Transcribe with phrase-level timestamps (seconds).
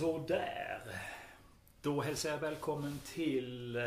[0.00, 0.82] Sådär.
[1.82, 3.82] Då hälsar jag välkommen till eh,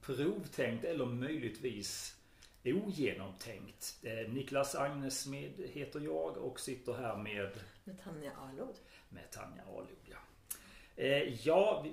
[0.00, 2.16] provtänkt eller möjligtvis
[2.64, 3.98] ogenomtänkt.
[4.02, 7.50] Eh, Niklas Agnesmed heter jag och sitter här med
[7.84, 8.74] Med Tanja Arlod.
[9.08, 9.88] med Tanja Arlod.
[10.10, 10.16] Ja.
[10.96, 11.86] Eh, ja,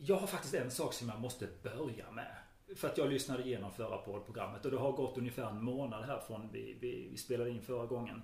[0.00, 2.36] jag har faktiskt en sak som jag måste börja med.
[2.76, 6.20] För att jag lyssnade igenom förra poddprogrammet och det har gått ungefär en månad här
[6.26, 8.22] från vi, vi, vi spelade in förra gången.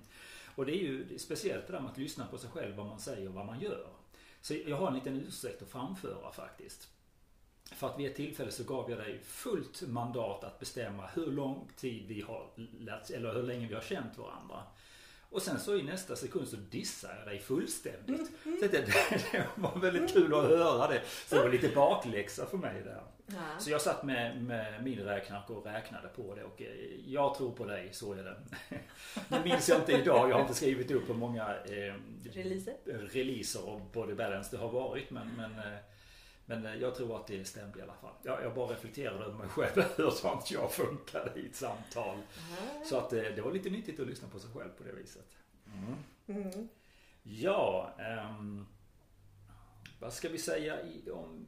[0.55, 2.99] Och det är ju speciellt det där med att lyssna på sig själv, vad man
[2.99, 3.87] säger och vad man gör.
[4.41, 6.87] Så jag har en liten ursäkt att framföra faktiskt.
[7.71, 11.69] För att vid ett tillfälle så gav jag dig fullt mandat att bestämma hur lång
[11.75, 14.63] tid vi har lärt, eller hur länge vi har känt varandra.
[15.29, 18.31] Och sen så i nästa sekund så dissar jag dig fullständigt.
[18.43, 18.69] Så det,
[19.31, 21.01] det var väldigt kul att höra det.
[21.27, 23.03] Så det var lite bakläxa för mig där.
[23.33, 23.59] Ja.
[23.59, 26.67] Så jag satt med, med miniräknare och räknade på det och eh,
[27.05, 28.35] jag tror på dig, så är det.
[29.27, 31.95] Nu minns jag inte idag, jag har inte skrivit upp hur många eh,
[32.31, 32.75] Releaser?
[32.85, 35.79] releaser av Body Balance det har varit men, men, eh,
[36.45, 38.13] men eh, jag tror att det stämde i alla fall.
[38.23, 42.17] Jag, jag bara reflekterade över mig själv hur sånt jag funkade i ett samtal.
[42.85, 45.37] Så att det var lite nyttigt att lyssna på sig själv på det viset.
[46.27, 46.67] Mm.
[47.23, 48.65] Ja, ehm,
[49.99, 51.45] vad ska vi säga i, om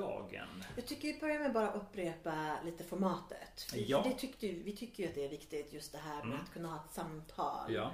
[0.00, 0.64] dagen?
[0.76, 3.60] Jag tycker vi börjar med bara upprepa lite formatet.
[3.70, 4.02] För Ja.
[4.08, 6.40] det tyckte, vi tycker ju att det är viktigt just det här med Mm.
[6.40, 7.72] att kunna ha ett samtal.
[7.74, 7.92] Ja,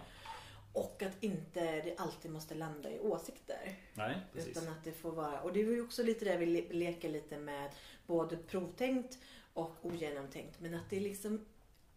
[0.72, 3.76] Och att inte det alltid måste landa i åsikter.
[3.94, 4.56] nej precis.
[4.56, 7.08] Utan att det får vara, och det är ju också lite det vi le- leker
[7.08, 7.70] lite med
[8.06, 9.18] både provtänkt
[9.54, 10.60] och ogenomtänkt.
[10.60, 11.44] Men att det liksom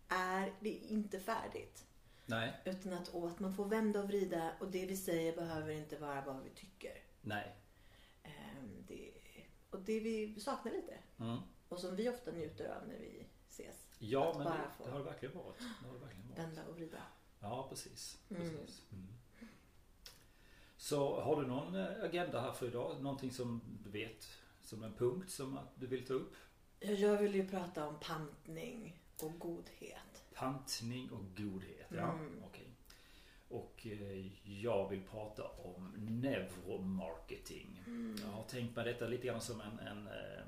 [0.10, 1.86] är, det är inte färdigt.
[2.26, 5.72] Nej, Utan att, och att man får vända och vrida och det vi säger behöver
[5.74, 6.92] inte vara vad vi tycker.
[7.22, 7.56] nej.
[9.86, 10.98] Det, vi saknar lite.
[11.20, 11.38] Mm.
[11.70, 13.88] Och som vi ofta njuter av när vi ses.
[14.00, 15.60] Ja, Att men bara det, det har det verkligen varit.
[15.60, 16.40] Det har det verkligen varit.
[16.40, 17.02] Vända och vrida.
[17.40, 18.18] Ja, precis.
[18.30, 18.42] Mm.
[18.42, 18.82] precis.
[18.92, 19.08] Mm.
[20.78, 23.02] Så har du någon eh, agenda här för idag?
[23.02, 24.28] Någonting som du vet
[24.62, 26.34] som en punkt som du vill ta upp?
[26.80, 30.24] Ja, Jag vill ju prata om pantning och godhet.
[30.34, 31.88] Pantning och godhet.
[31.90, 32.44] Ja, Mm.
[33.50, 37.84] Och eh, jag vill prata om neuromarketing.
[37.88, 38.16] Mm.
[38.22, 40.46] Jag har tänkt mig detta lite grann som en, en eh,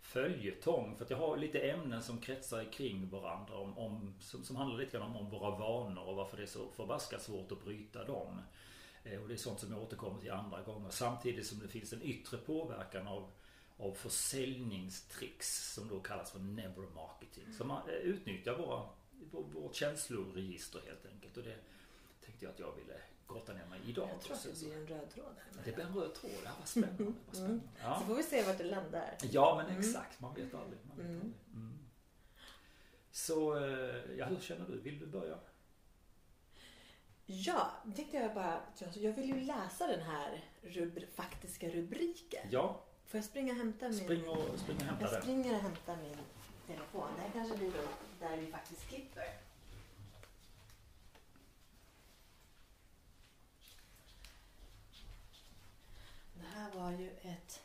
[0.00, 0.96] följetong.
[0.96, 3.54] För att jag har lite ämnen som kretsar kring varandra.
[3.54, 6.46] Om, om, som, som handlar lite grann om, om våra vanor och varför det är
[6.46, 8.40] så förbaskat svårt att bryta dem.
[9.04, 10.90] Eh, och det är sånt som jag återkommer till andra gånger.
[10.90, 13.30] Samtidigt som det finns en yttre påverkan av,
[13.76, 17.52] av försäljningstricks som då kallas för neuromarketing.
[17.52, 18.88] Som man eh, utnyttjar våra,
[19.30, 21.36] vår, vårt känsloregister helt enkelt.
[21.36, 21.56] Och det
[22.28, 22.96] tänkte jag att jag ville
[23.28, 24.08] grotta ner mig idag.
[24.12, 25.62] Jag tror att det blir en röd tråd där.
[25.64, 26.30] Det blir en röd tråd.
[26.42, 27.12] Det här var spännande.
[27.26, 27.60] Vad spännande.
[27.76, 28.02] Så Ja.
[28.06, 29.16] får vi se vart det landar.
[29.22, 29.80] ja, men Mm.
[29.80, 30.20] exakt.
[30.20, 30.78] Man vet aldrig.
[30.88, 31.16] Man vet Mm.
[31.20, 31.34] aldrig.
[31.54, 31.78] Mm.
[33.10, 34.80] Så, eh, ja, hur känner du?
[34.80, 35.38] Vill du börja?
[37.26, 38.60] Ja, tänkte jag bara.
[38.94, 42.46] Jag vill ju läsa den här rubr- faktiska rubriken.
[42.50, 43.98] Ja, Får jag springa och hämta min...
[43.98, 45.22] spring och, spring och hämta Jag den.
[45.22, 46.16] springer och hämtar min
[46.66, 47.06] telefon.
[47.16, 47.88] Det här kanske blir då
[48.26, 49.24] där vi faktiskt klipper.
[56.58, 57.62] Här var ju ett,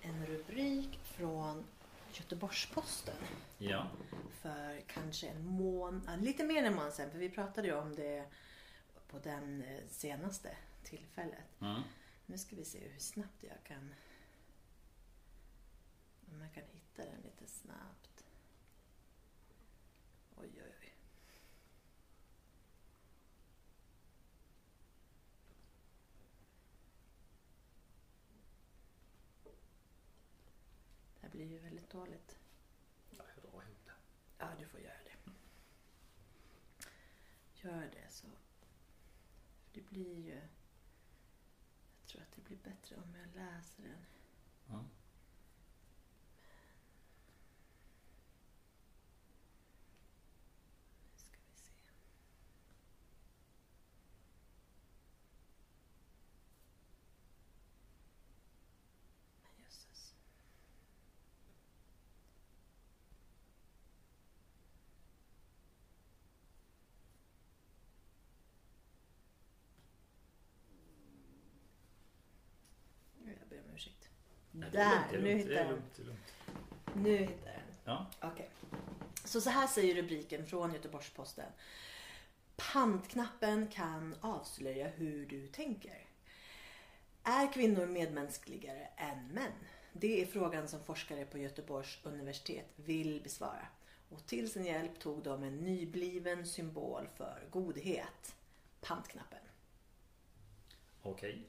[0.00, 1.64] en rubrik från
[2.12, 3.16] Göteborgs-Posten
[3.58, 3.86] Ja,
[4.30, 7.10] för kanske en månad, lite mer än en månad sedan.
[7.10, 8.26] För vi pratade ju om det
[9.08, 11.60] på den eh, senaste tillfället.
[11.60, 11.82] mm.
[12.26, 13.94] Nu ska vi se hur snabbt jag kan...
[16.32, 18.24] Om jag kan hitta den lite snabbt.
[20.36, 20.71] Oj, oj,
[31.32, 32.38] blir ju väldigt dåligt.
[33.10, 33.92] ja jag drar ihop det.
[34.38, 35.30] Ja, du får göra det.
[37.54, 38.26] Gör det så.
[39.72, 40.40] Det blir ju...
[42.00, 44.04] Jag tror att det blir bättre om jag läser den.
[44.68, 44.84] Mm.
[51.04, 51.70] Nu ska vi se.
[59.42, 60.14] Men jösses.
[73.24, 74.08] Jag ber om ursäkt.
[74.50, 76.06] Nej, det är Där, lugnt, det är nu lugnt, hittar är jag lugnt, det är
[76.06, 76.32] lugnt.
[76.94, 77.02] den.
[77.02, 77.74] Nu hittar jag den.
[77.84, 78.50] Ja, Okej.
[79.24, 81.52] Så så här säger rubriken från Göteborgs-Posten.
[82.56, 86.06] Pantknappen kan avslöja hur du tänker.
[87.22, 89.52] Är kvinnor medmänskligare än män?
[89.92, 93.66] Det är frågan som forskare på Göteborgs universitet vill besvara.
[94.08, 98.34] Och till sin hjälp tog de en nybliven symbol för godhet.
[98.80, 99.38] Pantknappen.
[101.02, 101.46] Okej.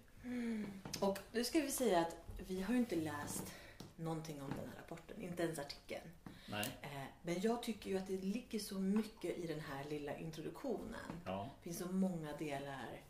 [0.99, 3.53] Och nu ska vi säga att vi har ju inte läst
[3.95, 6.09] någonting om den här rapporten, inte ens artikeln.
[6.49, 6.77] Nej.
[6.81, 11.21] Eh, Men jag tycker ju att det ligger så mycket i den här lilla introduktionen.
[11.25, 11.49] Ja.
[11.57, 13.01] Det finns så många delar,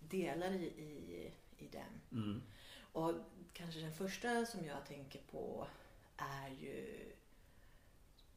[0.00, 2.20] delar i, i, i den.
[2.22, 2.42] Mm.
[2.92, 3.14] Och
[3.52, 5.66] kanske den första som jag tänker på
[6.16, 7.12] är ju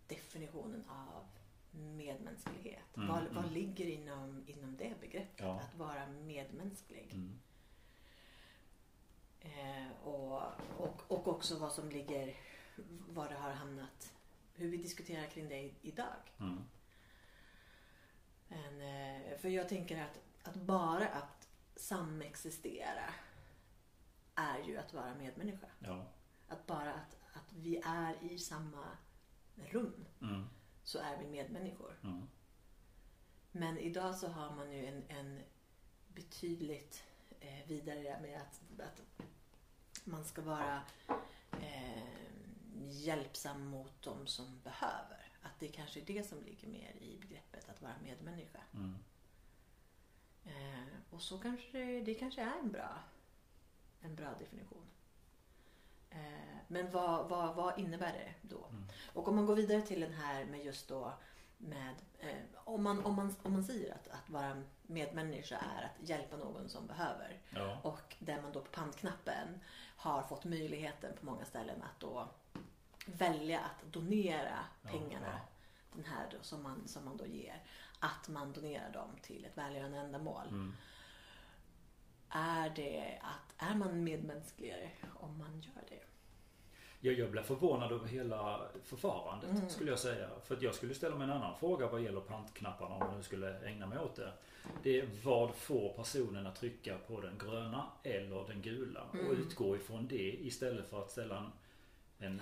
[0.08, 1.26] definitionen av
[1.72, 2.98] medmänsklighet.
[2.98, 3.36] Mm, vad, mm.
[3.36, 5.46] vad ligger inom, inom det begreppet?
[5.46, 5.60] Ja.
[5.60, 7.10] Att vara medmänsklig.
[7.14, 7.40] Mm.
[9.48, 10.42] Eh, och,
[10.78, 12.36] och, och också vad som ligger,
[13.08, 14.14] var det har hamnat,
[14.54, 16.16] hur vi diskuterar kring det idag.
[16.40, 16.64] Mm.
[18.48, 23.14] Men, eh, för jag tänker att, att bara att samexistera
[24.36, 25.68] är ju att vara medmänniska.
[25.80, 26.06] Ja.
[26.48, 28.98] Att bara att, att vi är i samma
[29.56, 30.46] rum Mm.
[30.84, 32.00] så är vi medmänniskor.
[32.04, 32.28] Mm.
[33.52, 35.42] Men idag så har man ju en, en
[36.08, 37.04] betydligt
[37.40, 39.02] eh, vidare med att, att
[40.08, 40.82] man ska vara
[41.52, 42.04] eh,
[42.88, 45.32] hjälpsam mot dem som behöver.
[45.42, 48.60] Att det kanske är det som ligger mer i begreppet att vara medmänniska.
[48.74, 48.96] Mm.
[50.46, 53.00] Eh, och så kanske det, det kanske är en bra,
[54.02, 54.86] en bra definition.
[56.10, 58.66] Eh, men vad, vad, vad innebär det då?
[58.66, 58.84] Mm.
[59.14, 61.14] Och om man går vidare till den här med just då
[61.58, 66.10] med eh, om, man, om, man, om man säger att, att vara medmänniska är att
[66.10, 67.78] hjälpa någon som behöver Ja.
[67.84, 69.60] och där man då på pantknappen
[69.98, 72.28] har fått möjligheten på många ställen att då
[73.06, 75.40] välja att donera Ja, pengarna ja.
[75.96, 77.64] den här då, som, man, som man då ger
[78.00, 80.48] att man donerar dem till ett välgörande ändamål.
[80.50, 80.74] Mm.
[82.30, 84.90] Är det att är man medmänskligare
[85.20, 86.04] om man gör det?
[87.00, 89.70] Jag, jag blev förvånad över hela förfarandet Mm.
[89.70, 90.30] skulle jag säga.
[90.44, 93.24] För att jag skulle ställa mig en annan fråga vad gäller pantknapparna om jag nu
[93.24, 94.34] skulle ägna mig åt det.
[94.84, 99.04] Det är vad får personen att trycka på den gröna eller den gula?
[99.04, 99.32] Och Mm.
[99.42, 101.52] utgå ifrån det istället för att ställa en,
[102.28, 102.42] en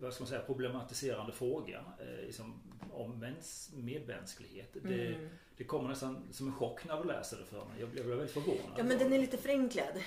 [0.00, 2.60] vad ska man säga, problematiserande fråga eh, liksom,
[2.92, 4.76] om mäns, medmänsklighet.
[4.82, 5.28] Det, Mm.
[5.56, 7.80] det kommer nästan som en chock när du läser det för mig.
[7.80, 8.74] Jag blev, jag blev väldigt förvånad.
[8.78, 10.02] Ja men den är lite förenklad.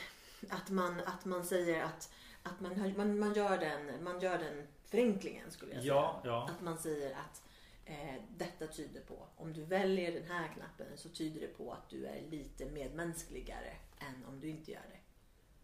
[0.50, 2.13] Att man, att man säger att,
[2.44, 5.94] att man, man, man, gör den, man gör den förenklingen skulle jag säga.
[5.94, 6.50] Ja, ja.
[6.56, 7.42] Att man säger att
[7.88, 11.89] eh, detta tyder på, om du väljer den här knappen så tyder det på att
[11.89, 15.00] du är lite medmänskligare än om du inte gör det.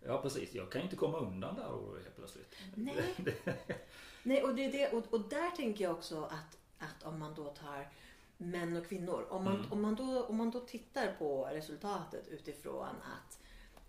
[0.08, 2.56] Ja precis, jag kan inte komma undan där då helt plötsligt.
[2.76, 3.16] Nej.
[4.24, 7.34] Nej och, det är det, och, och där tänker jag också att, att om man
[7.34, 7.90] då tar
[8.38, 9.28] män och kvinnor.
[9.30, 9.72] Om man, Mm.
[9.72, 13.40] om, man då, om man då tittar på resultatet utifrån att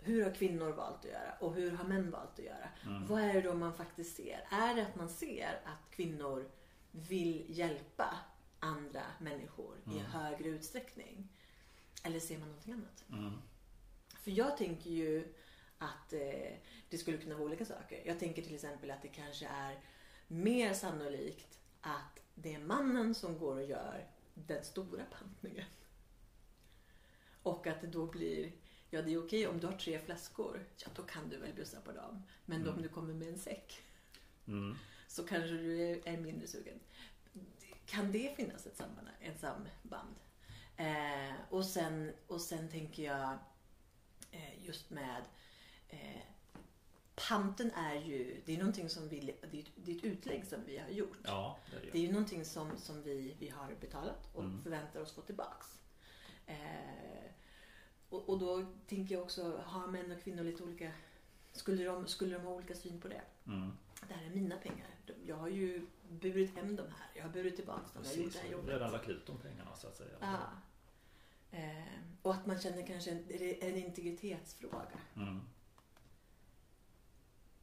[0.00, 2.68] hur har kvinnor valt att göra och hur har män valt att göra?
[2.86, 3.06] Mm.
[3.06, 4.46] Vad är det då man faktiskt ser?
[4.50, 6.50] Är det att man ser att kvinnor
[6.94, 8.18] vill hjälpa
[8.58, 10.04] andra människor i Mm.
[10.04, 11.28] högre utsträckning?
[12.04, 13.04] Eller ser man någonting annat?
[13.08, 13.32] Mm.
[14.20, 15.34] För jag tänker ju
[15.78, 16.52] att eh,
[16.88, 18.02] det skulle kunna vara olika saker.
[18.06, 19.80] Jag tänker till exempel att det kanske är
[20.28, 25.66] mer sannolikt att det är mannen som går och gör den stora pantningen.
[27.42, 28.52] Och att det då blir,
[28.90, 31.80] ja det är okej om du har tre flaskor, ja då kan du väl bjussa
[31.80, 32.22] på dem.
[32.46, 32.74] Men Mm.
[32.74, 33.82] om du kommer med en säck
[34.46, 34.76] Mm.
[35.14, 36.80] Så kanske du är, mindre sugen.
[37.86, 39.08] Kan det finnas ett samband?
[39.20, 40.14] Ett samband?
[40.76, 43.38] Eh, och, sen, och sen tänker jag
[44.30, 45.22] eh, just med
[45.88, 46.20] eh,
[47.28, 50.46] panten är ju, det är någonting som vi, det är, ett- det är ett utlägg
[50.46, 51.18] som vi har gjort.
[51.24, 52.04] Ja, det är det Det ju.
[52.04, 54.62] är ju någonting som, som vi, vi har betalat och Mm.
[54.62, 55.80] förväntar oss få tillbaks.
[56.46, 57.30] Eh,
[58.08, 60.92] och, och då tänker jag också, har män och kvinnor lite olika,
[61.52, 63.22] skulle de, skulle de ha olika syn på det?
[63.46, 63.72] Mm.
[64.08, 64.93] Det här är mina pengar.
[65.26, 67.10] Jag har ju burit hem de här.
[67.14, 68.02] Jag har burit tillbaka dem.
[68.04, 70.16] Jag har gjort Precis, det här redan lagt ut de pengarna så att säga.
[70.20, 70.38] Ja.
[71.50, 71.84] Eh,
[72.22, 73.24] och att man känner kanske en,
[73.60, 74.98] en integritetsfråga.
[75.16, 75.40] Mm.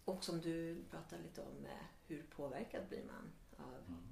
[0.05, 4.03] Och som du pratar lite om, eh, hur påverkad blir man av Mm.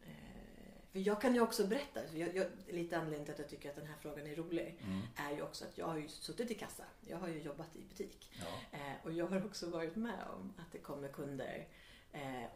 [0.00, 3.70] Eh, för jag kan ju också berätta, jag, jag, lite anledningen till att jag tycker
[3.70, 5.00] att den här frågan är rolig Mm.
[5.16, 6.84] är ju också att jag har ju suttit i kassa.
[7.00, 8.32] Jag har ju jobbat i butik.
[8.40, 8.78] Ja.
[8.78, 11.68] Eh, och jag har också varit med om att det kommer kunder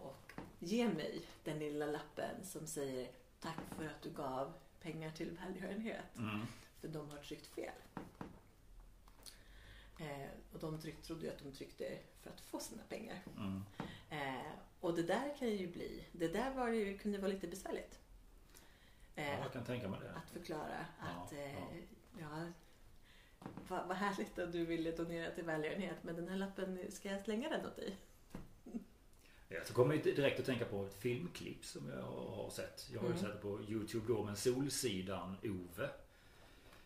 [0.00, 3.08] och ger mig den lilla lappen som säger
[3.40, 6.16] tack för att du gav pengar till välgörenhet.
[6.18, 6.40] Mm.
[6.80, 7.72] För de har tryckt fel.
[10.00, 13.22] Eh, och de tryck, trodde ju att de tryckte för att få sina pengar.
[13.36, 13.62] Mm.
[14.10, 17.98] Eh, och det där kan ju bli, det där var ju, kunde vara lite besvärligt.
[19.14, 20.10] Ja, Eh, jag kan tänka mig det.
[20.16, 21.76] att förklara att Ja, eh, ja.
[22.20, 22.46] ja,
[23.68, 27.24] vad, vad härligt att du ville donera till välgörenhet men den här lappen, ska jag
[27.24, 27.96] slänga den åt dig?
[29.54, 32.02] Jag kommer ju direkt att tänka på ett filmklipp som jag
[32.36, 32.88] har sett.
[32.92, 33.24] Jag har ju Mm.
[33.24, 35.88] sett det på Youtube då med Solsidan Ove.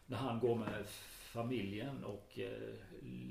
[0.06, 0.84] När han går med
[1.32, 2.75] familjen och eh,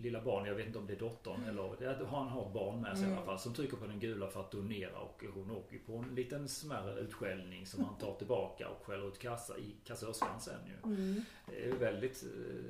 [0.01, 2.97] lilla barn, jag vet inte om det är dottern eller det, han har barn med
[2.97, 3.13] sig Mm.
[3.15, 5.97] i alla fall som trycker på den gula för att donera och hon åker på
[5.97, 10.59] en liten smärre utskällning som han tar tillbaka och skäller ut kassa i kassörskan sen
[10.67, 10.91] ju.
[10.93, 11.21] Mm.
[11.49, 12.65] Det är väldigt eh,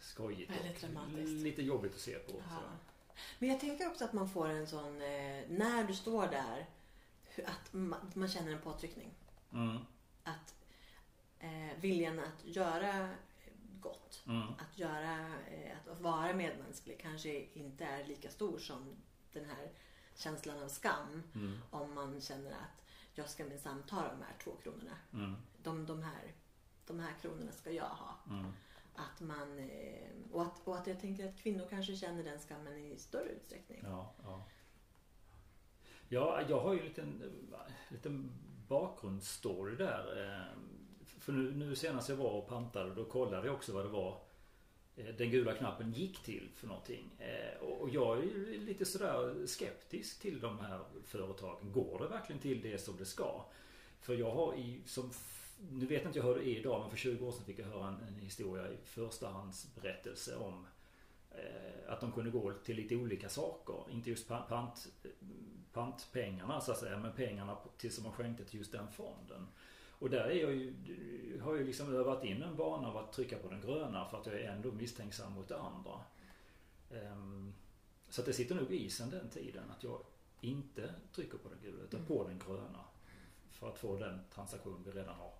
[0.00, 1.42] skojigt Väldigt och dramatiskt.
[1.42, 2.32] lite jobbigt att se på.
[2.50, 2.60] Ja.
[3.38, 6.66] Men jag tänker också att man får en sån, eh, när du står där,
[7.46, 7.72] att
[8.14, 9.14] man, känner en påtryckning.
[9.52, 9.78] Mm,
[10.24, 10.54] Att
[11.38, 13.08] eh, viljan att göra
[13.80, 15.18] gott, mm, att, göra,
[15.50, 18.96] eh, att vara medmänsklig kanske inte är lika stor som
[19.32, 19.70] den här
[20.14, 21.22] känslan av skam.
[21.34, 24.96] mm, Om man känner att jag ska minsann ta de här två kronorna.
[25.12, 26.34] mm, De, de, här,
[26.86, 28.14] de här kronorna ska jag ha.
[28.94, 32.78] Att man, eh, och, att, och att jag tänker att kvinnor kanske känner den skammen
[32.78, 33.80] i större utsträckning.
[33.82, 34.44] Ja, ja.
[36.08, 37.22] Ja, jag har ju en liten,
[37.88, 38.30] liten
[38.68, 40.24] bakgrundsstory där.
[40.24, 40.58] Eh,
[41.18, 44.20] för nu, nu senast jag var och pantade då kollade jag också vad det var
[44.96, 47.10] eh, den gula knappen gick till för någonting.
[47.60, 51.72] Och jag är ju lite sådär skeptisk till de här företagen.
[51.72, 53.44] Går det verkligen till det som det ska?
[54.00, 55.10] För jag har i, som,
[55.70, 57.66] nu vet inte jag hur det är idag men för 20 år sedan fick jag
[57.66, 60.66] höra en, en historia i förstahandsberättelse om
[61.30, 63.84] eh, att de kunde gå till lite olika saker.
[63.90, 64.88] Inte just pant, pant,
[65.72, 69.46] pantpengarna så att säga men pengarna till som man skänkte till just den fonden.
[69.98, 70.74] Och där är jag ju,
[71.42, 74.26] har jag liksom övat in en vana av att trycka på den gröna för att
[74.26, 76.00] jag är ändå misstänksam mot det andra.
[76.90, 77.54] Ehm,
[78.08, 80.00] Så att det sitter nog i sen den tiden att jag
[80.40, 82.84] inte trycker på den gula utan på den gröna.
[83.50, 85.32] För att få den transaktion vi redan har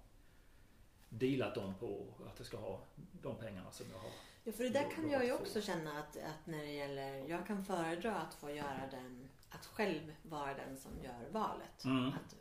[1.19, 2.81] dealat om på att jag ska ha
[3.23, 4.11] de pengarna som jag har.
[4.45, 7.47] Ja, för det där kan jag ju också känna att, att när det gäller, jag
[7.47, 11.85] kan föredra att få göra den, att själv vara den som gör valet.
[11.85, 12.09] Mm.
[12.09, 12.37] Att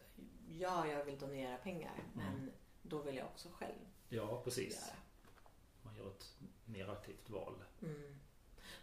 [0.60, 2.51] ja, jag vill donera pengar men
[2.82, 4.74] då vill jag också själv Ja, precis.
[4.74, 4.98] göra.
[5.82, 6.36] Man gör ett
[6.66, 7.63] mer aktivt val.
[7.82, 8.20] Mm.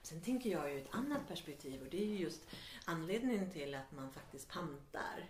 [0.02, 2.48] Sen tänker jag ju ett annat perspektiv och det är ju just
[2.84, 5.28] anledningen till att man faktiskt pantar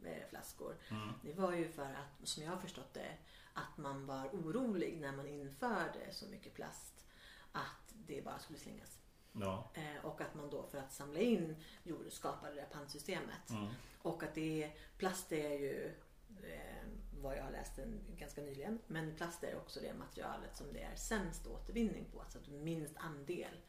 [0.00, 0.76] plastflaskor.
[0.90, 1.12] Mm.
[1.22, 3.16] Det var ju för att, som jag har förstått det,
[3.52, 7.06] att man var orolig när man införde så mycket plast
[7.52, 8.98] att det bara skulle slängas.
[9.32, 9.70] Ja.
[9.74, 13.50] Eh, och att man då för att samla in gjorde, skapade det här pantsystemet.
[13.50, 13.68] Mm.
[14.02, 15.94] Och att det plast är ju
[16.42, 16.86] eh,
[17.22, 17.78] vad jag har läst
[18.16, 18.78] ganska nyligen.
[18.86, 22.20] Men plast är också det materialet som det är sämst återvinning på.
[22.20, 23.60] Alltså minst andel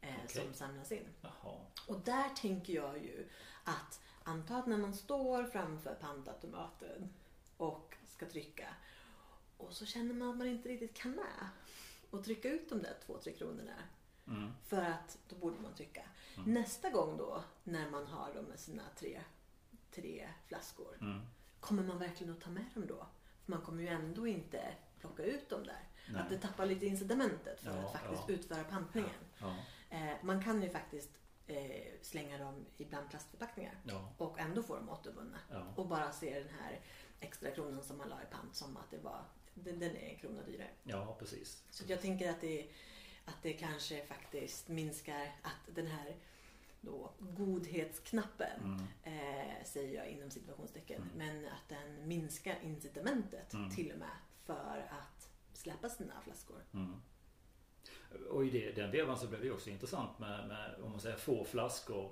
[0.00, 0.44] eh, Okej.
[0.44, 1.08] som samlas in.
[1.20, 1.60] Jaha.
[1.86, 3.28] Och där tänker jag ju
[3.64, 7.08] att anta att när man står framför pantautomaten
[7.56, 8.68] och ska trycka
[9.56, 11.48] och så känner man att man inte riktigt kan med
[12.10, 13.72] och trycka ut de där två, tre kronorna.
[14.26, 14.52] Mm.
[14.64, 16.02] För att då borde man trycka.
[16.46, 19.20] Nästa gång då när man har dem med sina tre,
[19.90, 20.98] tre flaskor.
[21.00, 21.20] Mm.
[21.60, 23.06] Kommer man verkligen att ta med dem då?
[23.44, 25.88] För man kommer ju ändå inte plocka ut dem där.
[26.08, 26.22] Nej.
[26.22, 28.34] Att det tappar lite incitamentet för Ja, att faktiskt ja.
[28.34, 29.10] utföra pantningen.
[29.38, 29.56] Ja.
[29.90, 31.10] Eh, man kan ju faktiskt
[31.46, 34.12] eh, slänga dem i bland plastförpackningar Ja.
[34.18, 35.38] och ändå få dem återvunna.
[35.50, 35.72] Ja.
[35.76, 36.80] Och bara se den här
[37.20, 39.24] extra kronan som man la i pant som att det var,
[39.54, 40.70] den, den är en krona dyrare.
[40.84, 41.62] ja, precis.
[41.70, 42.68] Så jag tänker att det,
[43.24, 46.16] att det kanske faktiskt minskar att den här
[46.80, 48.60] då, godhetsknappen,
[49.04, 49.18] Mm.
[49.18, 51.18] eh, säger jag inom situationstecken, Mm.
[51.18, 53.70] men att den minskar incitamentet Mm.
[53.70, 56.62] till och med för att släppa sina flaskor.
[58.30, 61.16] Och i det, den vevan så blev det också intressant med, med om man säger
[61.16, 62.10] få flaskor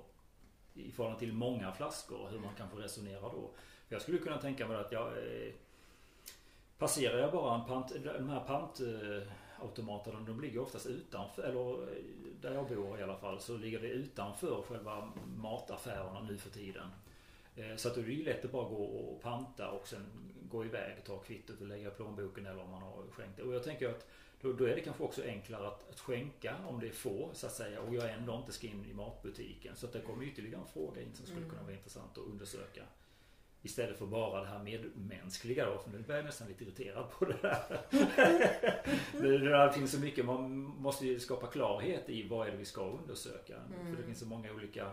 [0.73, 2.29] i förhållande till många flaskor.
[2.31, 3.51] Hur man kan få resonera då.
[3.87, 5.53] För jag skulle kunna tänka mig att jag eh,
[6.83, 12.03] Passerar jag bara en pant, de här pantautomaterna de ligger oftast utanför, eller eh,
[12.41, 16.87] där jag bor i alla fall, så ligger det utanför själva mataffärerna nu för tiden.
[17.55, 20.05] Eh, så att då är det ju lätt att bara gå och panta och sen
[20.49, 23.43] gå iväg, ta kvittot och lägga i plånboken eller om man har skänkt det.
[23.43, 24.07] Och jag tänker att
[24.43, 27.45] då, då är det kanske också enklare att, att skänka om det är få så
[27.47, 29.75] att säga och jag ändå inte ska in i matbutiken.
[29.75, 31.49] Så att det kommer ytterligare en fråga in som skulle Mm.
[31.49, 32.83] kunna vara intressant att undersöka.
[33.65, 37.25] Istället för bara det här medmänskliga då, för nu börjar jag nästan lite irriterad på
[37.25, 37.81] det där.
[39.21, 42.65] det, det finns så mycket, man måste ju skapa klarhet i vad är det vi
[42.65, 43.55] ska undersöka.
[43.69, 44.03] För det Mm.
[44.05, 44.91] finns så många olika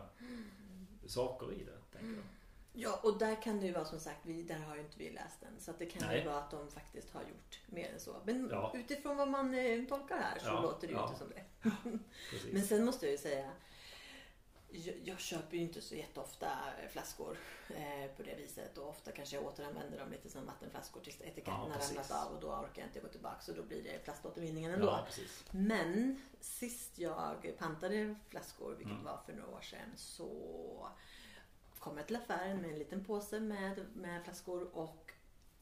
[1.07, 1.99] saker i det.
[1.99, 2.25] Tänker jag.
[2.73, 5.11] Ja, och där kan det ju vara som sagt, vi, där har ju inte vi
[5.11, 5.61] läst den.
[5.61, 6.19] Så att det kan Nej.
[6.19, 8.17] ju vara att de faktiskt har gjort mer än så.
[8.25, 8.73] Men Ja.
[8.75, 11.07] utifrån vad man eh, tolkar här så Ja, låter det ju ja.
[11.09, 11.45] inte som det.
[12.53, 13.51] Men sen måste jag ju säga,
[14.73, 16.49] jag, jag köper ju inte så jätteofta
[16.91, 18.79] flaskor eh, på det viset.
[18.79, 22.41] Och ofta kanske jag återanvänder dem lite som vattenflaskor tills etiketten har ramlat av och
[22.41, 23.41] då orkar jag inte gå tillbaka.
[23.41, 25.07] Så då blir det plaståtervinningen ändå.
[25.51, 29.05] Men sist jag pantade flaskor, vilket Mm.
[29.05, 30.89] var för några år sedan, så
[31.81, 35.13] kom jag till affären med en liten påse med, med flaskor och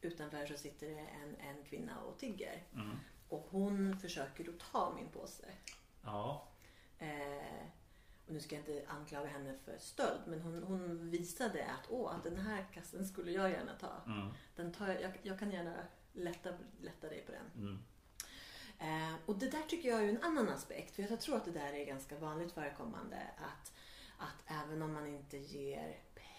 [0.00, 2.62] utanför så sitter det en, en kvinna och tigger.
[2.74, 2.96] Mm.
[3.28, 5.44] Och hon försöker då ta min påse.
[6.02, 6.48] Ja.
[6.98, 7.66] Eh,
[8.26, 12.14] och nu ska jag inte anklaga henne för stöld men hon, hon visade att, åh,
[12.14, 13.92] att den här kassen skulle jag gärna ta.
[14.06, 14.28] Mm.
[14.56, 15.74] Den tar jag, jag, jag kan gärna
[16.12, 17.64] lätta, lätta dig på den.
[17.64, 17.78] Mm.
[18.78, 20.96] Eh, och det där tycker jag är en annan aspekt.
[20.96, 23.16] För jag tror att det där är ganska vanligt förekommande.
[23.36, 23.72] Att,
[24.18, 25.98] att även om man inte ger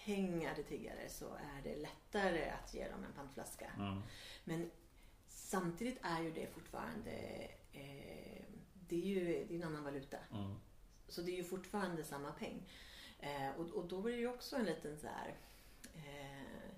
[0.10, 3.72] pengar till tiggare så är det lättare att ge dem en pantflaska.
[3.78, 4.02] Mm.
[4.44, 4.72] Men
[5.28, 7.12] samtidigt är ju det fortfarande
[7.74, 10.18] eh, det är ju det är en annan valuta.
[10.34, 10.56] Mm.
[11.08, 12.70] Så det är ju fortfarande samma peng.
[13.20, 15.36] Eh, och, och då blir det ju också en liten så här...
[15.94, 16.72] Eh,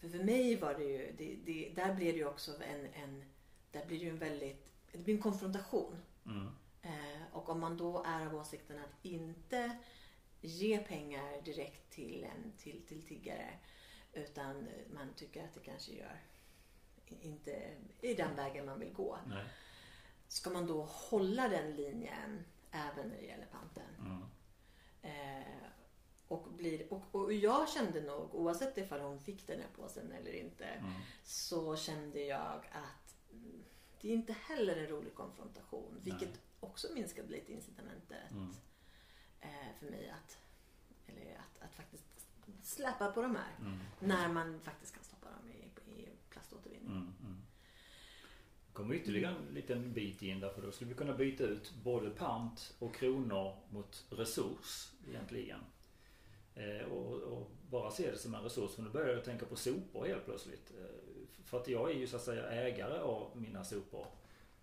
[0.00, 1.14] för för mig var det ju...
[1.18, 3.24] Det, det, där blir det ju också en, en...
[3.72, 4.66] Där blir det ju en väldigt...
[4.92, 5.96] Det blir en konfrontation.
[6.26, 6.48] Mm.
[6.82, 9.78] Eh, och om man då är av åsikten att inte
[10.40, 13.58] ge pengar direkt till en till, till tiggare
[14.12, 16.20] utan man tycker att det kanske gör
[17.06, 19.18] inte i den vägen man vill gå.
[19.26, 19.44] Nej.
[20.28, 23.94] Ska man då hålla den linjen även när det gäller panten?
[23.98, 24.22] Mm.
[25.02, 25.46] Eh,
[26.28, 30.32] och, blir, och, och jag kände nog, oavsett ifall hon fick den här påsen eller
[30.32, 30.92] inte, Mm.
[31.24, 33.14] så kände jag att
[34.00, 36.00] det är inte heller en rolig konfrontation.
[36.02, 36.38] Vilket Nej.
[36.60, 38.54] också minskade lite incitamentet Mm.
[39.40, 40.38] Eh, för mig att,
[41.06, 42.04] eller att, att faktiskt
[42.62, 43.56] släppa på de här.
[43.60, 43.78] Mm.
[44.00, 46.90] När man faktiskt kan stoppa dem i, i plaståtervinning.
[46.90, 47.42] Mm, mm.
[48.72, 52.10] Kommer ytterligare en liten bit in där för då skulle vi kunna byta ut både
[52.10, 55.60] pant och kronor mot resurs egentligen.
[56.54, 58.74] Eh, och, och bara se det som en resurs.
[58.74, 60.72] För nu börjar jag tänka på sopor helt plötsligt.
[60.78, 64.06] Eh, för att jag är ju så att säga ägare av mina sopor.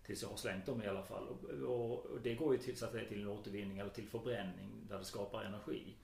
[0.08, 1.28] Tills jag har slängt dem i alla fall.
[1.28, 4.08] Och, och, och det går ju till, så att säga, till en återvinning eller till
[4.08, 5.94] förbränning där det skapar energi.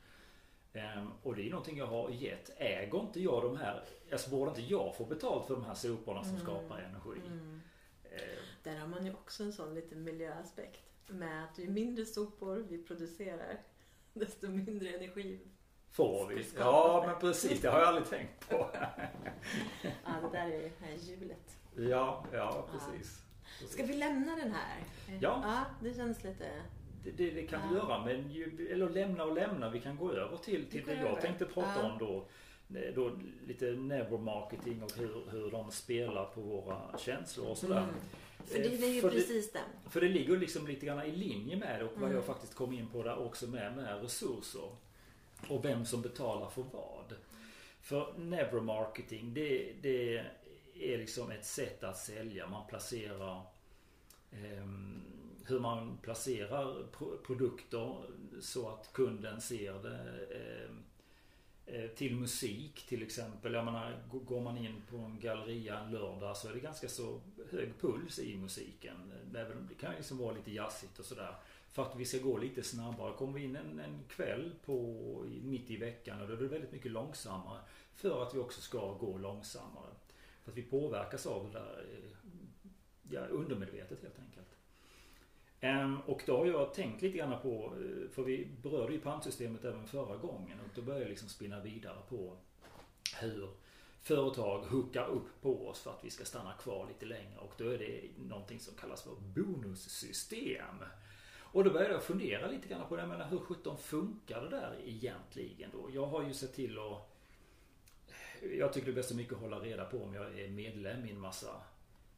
[0.72, 2.50] Ehm, och det är någonting jag har gett.
[2.56, 6.22] Äger inte jag de här, alltså borde inte jag få betalt för de här soporna
[6.24, 6.42] som Mm.
[6.42, 7.20] skapar energi?
[7.26, 7.60] Mm.
[8.04, 8.20] Ehm,
[8.62, 10.80] Där har man ju också en sån liten miljöaspekt.
[11.08, 13.58] Med att ju mindre sopor vi producerar
[14.12, 15.40] desto mindre energi.
[15.90, 16.46] får vi?
[16.58, 18.56] Ja men precis, det har jag aldrig tänkt på.
[20.04, 21.56] Ja, det där är det här hjulet.
[21.76, 23.20] ja, ja precis.
[23.68, 24.78] Ska vi lämna den här?
[25.20, 25.40] Ja.
[25.44, 26.44] Ja, det känns lite...
[27.04, 27.82] Det, det, det kan vi Ja.
[27.82, 29.70] göra men ju, eller lämna och lämna.
[29.70, 31.20] Vi kan gå över till, till det jag över.
[31.20, 31.92] tänkte prata Ja.
[31.92, 32.26] om då.
[32.94, 33.12] Då
[33.46, 37.78] lite neuromarketing och hur, hur de spelar på våra känslor och sådär.
[37.82, 37.94] Mm.
[38.46, 39.62] För det är ju För det- precis den.
[39.90, 42.14] För det ligger liksom lite grann i linje med det och vad Mm.
[42.14, 44.68] jag faktiskt kom in på där också med, med resurser.
[45.48, 47.14] Och vem som betalar för vad.
[47.80, 50.24] För neuromarketing det, det
[50.78, 52.48] är liksom ett sätt att sälja.
[52.48, 53.42] Man placerar
[54.32, 55.02] ehm,
[55.46, 57.96] hur man placerar pro- produkter
[58.40, 60.26] så att kunden ser det.
[60.36, 60.84] Ehm,
[61.66, 63.52] eh, till musik till exempel.
[63.52, 67.20] Jag menar, går man in på en galleria en lördag så är det ganska så
[67.50, 69.12] hög puls i musiken.
[69.36, 71.34] Även om det kan liksom vara lite jazzigt och sådär.
[71.70, 73.14] För att vi ska gå lite snabbare.
[73.16, 74.74] Kommer vi in en, en kväll på,
[75.42, 77.60] mitt i veckan och då är det väldigt mycket långsammare.
[77.94, 79.90] För att vi också ska gå långsammare.
[80.44, 81.86] För att vi påverkas av det där
[83.10, 84.56] ja, undermedvetet helt enkelt.
[85.60, 89.64] Ehm, och då har jag tänkt lite grann på, eh, för vi berörde ju pantsystemet
[89.64, 92.36] även förra gången och då började jag liksom spinna vidare på
[93.20, 93.48] hur
[94.02, 97.68] företag hookar upp på oss för att vi ska stanna kvar lite längre och då
[97.68, 100.76] är det någonting som kallas för bonussystem.
[101.38, 104.48] Och då började jag fundera lite grann på det, jag menar hur sjutton funkar det
[104.48, 105.90] där egentligen då?
[105.92, 107.13] Jag har ju sett till att
[108.52, 111.10] jag tycker det är bäst mycket att hålla reda på om jag är medlem i
[111.10, 111.62] en massa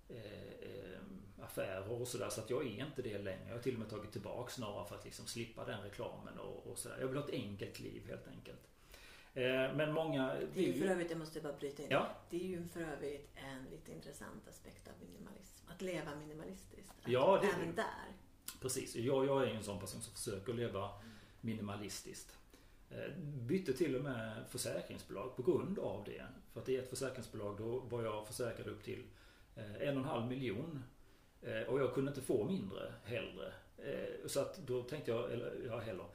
[0.08, 0.16] eh,
[0.60, 1.00] eh,
[1.44, 2.28] affärer och sådär.
[2.30, 3.44] Så att jag är inte det längre.
[3.46, 6.66] Jag har till och med tagit tillbaks några för att liksom slippa den reklamen och,
[6.66, 6.96] och sådär.
[7.00, 8.68] Jag vill ha ett enkelt liv helt enkelt.
[9.34, 11.88] Eh, men många Det är ju för övrigt, jag måste bara bryta in.
[11.90, 15.66] Ja, Det är ju för övrigt en lite intressant aspekt av minimalism.
[15.68, 16.90] Att leva minimalistiskt.
[17.02, 18.12] Att Ja, det även där.
[18.60, 18.96] precis.
[18.96, 20.90] Jag, jag är en sån person som försöker leva
[21.40, 22.36] minimalistiskt.
[22.90, 26.26] Eh, bytte till och med försäkringsbolag på grund av det.
[26.52, 29.04] För att i ett försäkringsbolag då var jag försäkrad upp till
[29.56, 30.82] eh, en och en halv miljon.
[31.42, 33.52] Eh, och jag kunde inte få mindre hellre.
[34.26, 36.06] Så att då tänkte jag, eller ja heller.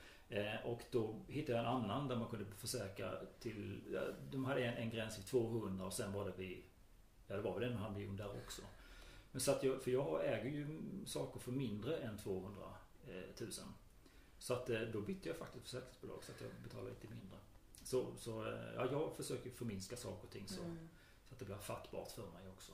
[0.63, 4.77] Och då hittade jag en annan där man kunde försäkra till, ja, de hade en,
[4.77, 6.63] en gräns vid 200 och sen var det vid,
[7.27, 8.61] ja det var väl en och en halv miljon där också.
[9.31, 12.61] Men så att jag, för jag äger ju saker för mindre än 200
[13.39, 13.51] 000.
[14.41, 17.37] Så att eh, då bytte jag faktiskt försäkringsbolag så att jag betalar lite mindre.
[17.83, 20.89] Så, så eh, ja, jag försöker förminska saker och ting så, Mm.
[21.25, 22.71] så att det blir fattbart för mig också.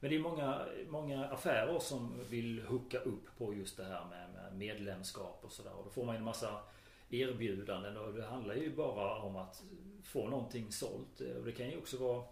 [0.00, 4.30] Men det är många, många affärer som vill hooka upp på just det här med,
[4.32, 5.72] med medlemskap och sådär.
[5.72, 6.62] Och då får man en massa
[7.10, 9.62] erbjudanden och det handlar ju bara om att
[10.02, 11.20] få någonting sålt.
[11.20, 12.24] Och det kan ju också vara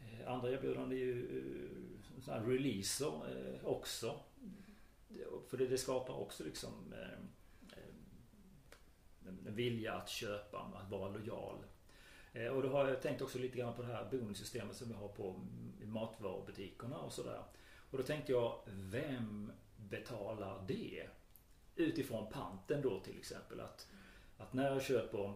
[0.00, 1.68] Eh, andra erbjudanden är ju
[2.26, 3.12] releaser
[3.64, 4.20] också.
[5.48, 6.94] För det, det skapar också liksom
[9.28, 11.56] en vilja att köpa, att vara lojal.
[12.32, 14.94] Eh, och då har jag tänkt också lite grann på det här bonussystemet som vi
[14.94, 15.40] har på
[15.82, 17.42] matvarubutikerna och sådär.
[17.90, 21.06] Och då tänkte jag, vem betalar det?
[21.76, 23.60] Utifrån panten då till exempel.
[23.60, 23.88] Att,
[24.38, 25.34] att när jag köper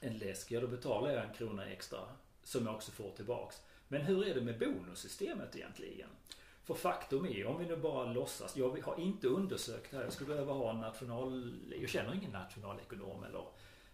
[0.00, 1.98] en läsk, ja då betalar jag en krona extra
[2.42, 3.62] som jag också får tillbaks.
[3.88, 6.08] Men hur är det med bonussystemet egentligen?
[6.64, 10.04] För faktum är, om vi nu bara låtsas, jag har inte undersökt det här.
[10.04, 11.54] Jag skulle behöva ha en national...
[11.80, 13.44] Jag känner ingen nationalekonom eller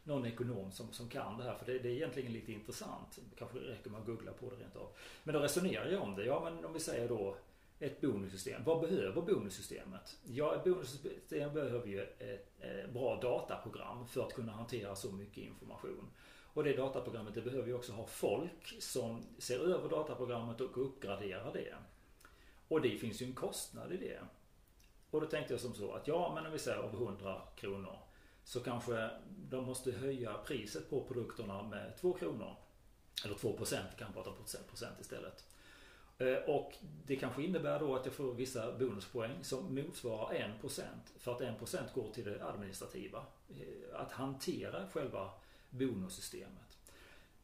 [0.04, 1.54] någon ekonom som, som kan det här.
[1.54, 3.18] För det, det är egentligen lite intressant.
[3.38, 4.88] Kanske räcker med att googla på det rent av.
[5.24, 6.24] Men då resonerar jag om det.
[6.24, 7.36] Ja men om vi säger då
[7.80, 8.62] ett bonussystem.
[8.64, 10.18] Vad behöver bonussystemet?
[10.24, 15.44] Ja, ett bonussystem behöver ju ett eh, bra dataprogram för att kunna hantera så mycket
[15.44, 16.10] information.
[16.52, 21.52] Och det dataprogrammet det behöver ju också ha folk som ser över dataprogrammet och uppgraderar
[21.52, 21.74] det.
[22.70, 24.20] Och det finns ju en kostnad i det.
[25.10, 27.98] Och då tänkte jag som så att ja, men om vi säger av 100 kronor
[28.44, 32.56] så kanske de måste höja priset på produkterna med 2 kronor.
[33.24, 34.30] Eller 2 procent, kan prata
[34.68, 35.44] procent istället.
[36.18, 40.82] Eh, och det kanske innebär då att jag får vissa bonuspoäng som motsvarar 1%
[41.18, 43.24] för att 1% går till det administrativa.
[43.48, 45.30] Eh, att hantera själva
[45.70, 46.78] bonussystemet.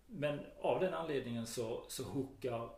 [0.07, 2.71] Men av den anledningen så, så hookar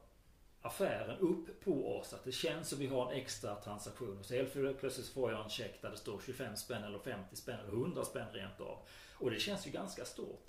[0.68, 4.24] affären upp på oss att det känns som vi har en extra transaktion.
[4.24, 7.60] Så helt plötsligt får jag en check där det står 25 spänn eller 50 spänn
[7.60, 8.78] eller 100 spänn rent av.
[9.12, 10.46] Och det känns ju ganska stort.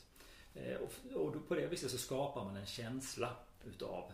[0.53, 0.77] Eh,
[1.15, 4.11] och på det viset så skapar man en känsla utav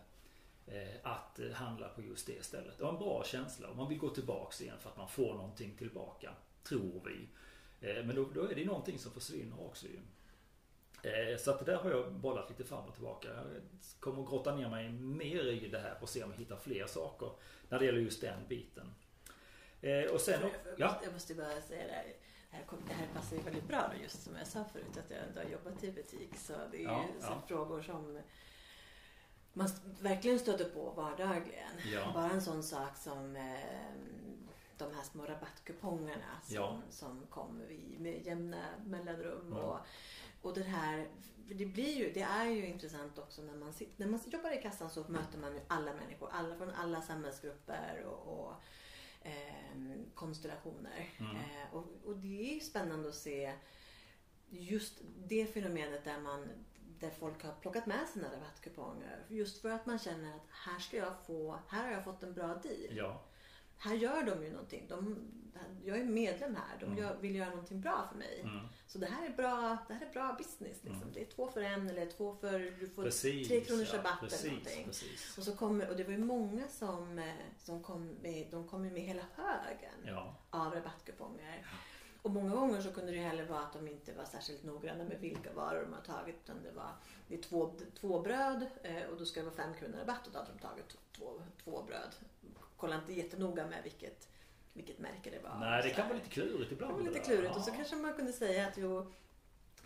[0.68, 2.78] eh, att eh, handla på just det stället.
[2.78, 3.68] Det var en bra känsla.
[3.68, 6.32] Och man vill gå tillbaks igen för att man får någonting tillbaka.
[6.64, 7.28] Tror vi.
[7.80, 10.00] Men då, då är det någonting som försvinner också ju.
[11.04, 13.28] Eh, så att det där har jag bollat lite fram och tillbaka.
[13.28, 13.46] Jag
[14.00, 16.88] kommer att grotta ner mig mer i det här och se om jag hittar fler
[16.88, 17.32] saker
[17.70, 18.94] när det gäller just den biten.
[19.82, 21.02] Eh, och sen, jag, ja.
[21.04, 22.14] jag måste bara säga det här.
[22.88, 25.40] Det här passar ju väldigt bra då, just som jag sa förut att jag ändå
[25.42, 26.36] har jobbat i butik.
[26.38, 27.44] Så det är ja, ju ja.
[27.48, 28.22] frågor som
[29.54, 29.70] man
[30.02, 31.72] verkligen stöter på vardagligen.
[31.94, 32.12] Ja.
[32.14, 33.92] Bara en sån sak som eh,
[34.78, 36.82] de här små rabattkupongerna som, ja.
[36.90, 37.66] som kommer
[38.00, 39.56] med jämna mellanrum.
[39.58, 39.64] Ja.
[39.64, 39.80] Och,
[40.46, 41.08] och det här,
[41.48, 44.90] det blir ju, det är ju intressant också när man, när man jobbar i kassan
[44.90, 48.54] så möter man ju alla människor, alla från alla samhällsgrupper och, och
[49.22, 51.10] eh, konstellationer.
[51.20, 51.36] Mm.
[51.36, 53.54] Eh, och, och, det är spännande att se
[54.50, 56.50] just det fenomenet där man
[57.00, 59.26] där folk har plockat med sina rabattkuponger.
[59.30, 62.34] Just för att man känner att här ska jag få, här har jag fått en
[62.34, 62.98] bra deal.
[62.98, 63.26] Ja
[63.78, 64.86] här gör de ju någonting.
[64.90, 65.16] De,
[65.86, 66.80] jag är medlem här.
[66.80, 66.98] De mm.
[66.98, 68.42] gör, vill göra någonting bra för mig.
[68.42, 68.66] Mm.
[68.88, 70.84] Så det här är bra, det här är bra business.
[70.84, 71.02] Liksom.
[71.02, 71.14] Mm.
[71.14, 72.60] Det är två för en eller två för...
[72.80, 74.86] Du får precis, tre kronors ja, rabatt precis, eller någonting.
[74.86, 75.38] Precis.
[75.38, 78.82] Och, så kommer, och det var ju många som, eh, som kom med, de kom
[78.82, 80.36] med hela högen ja.
[80.50, 81.62] av rabattkuponger.
[81.62, 81.78] Ja.
[82.22, 85.20] Och många gånger så kunde det heller vara att de inte var särskilt noggranna med
[85.20, 86.36] vilka varor de har tagit.
[86.44, 86.92] Utan det var
[87.28, 90.34] det är två, två bröd eh, och då ska det vara fem kronor rabatt och
[90.34, 92.16] då hade de tagit två, två bröd
[92.78, 94.30] kolla inte jättenoga med vilket,
[94.74, 95.60] vilket märke det var.
[95.60, 96.94] Nej, det kan vara lite klurigt ibland.
[96.94, 97.52] Det kan vara lite klurigt.
[97.54, 97.56] Ja.
[97.60, 99.12] Och så kanske man kunde säga att jo,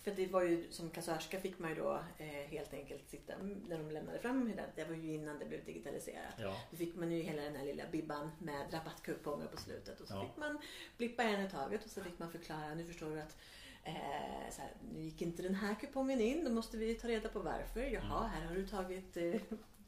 [0.03, 3.33] för det var ju som kassörska fick man ju då eh, helt enkelt sitta
[3.67, 4.65] när de lämnade fram det.
[4.75, 6.33] Det var ju innan det blev digitaliserat.
[6.37, 6.55] Ja.
[6.71, 10.01] Då fick man ju hela den här lilla bibban med rabattkuponger på slutet.
[10.01, 10.21] Och så ja.
[10.21, 10.57] fick man
[10.97, 12.73] blippa en i taget och så fick man förklara.
[12.75, 13.37] Nu förstår du att
[13.83, 16.45] eh, så här, nu gick inte den här kupongen in.
[16.45, 17.81] Då måste vi ta reda på varför.
[17.81, 18.29] Jaha, mm.
[18.29, 19.41] här har du tagit eh,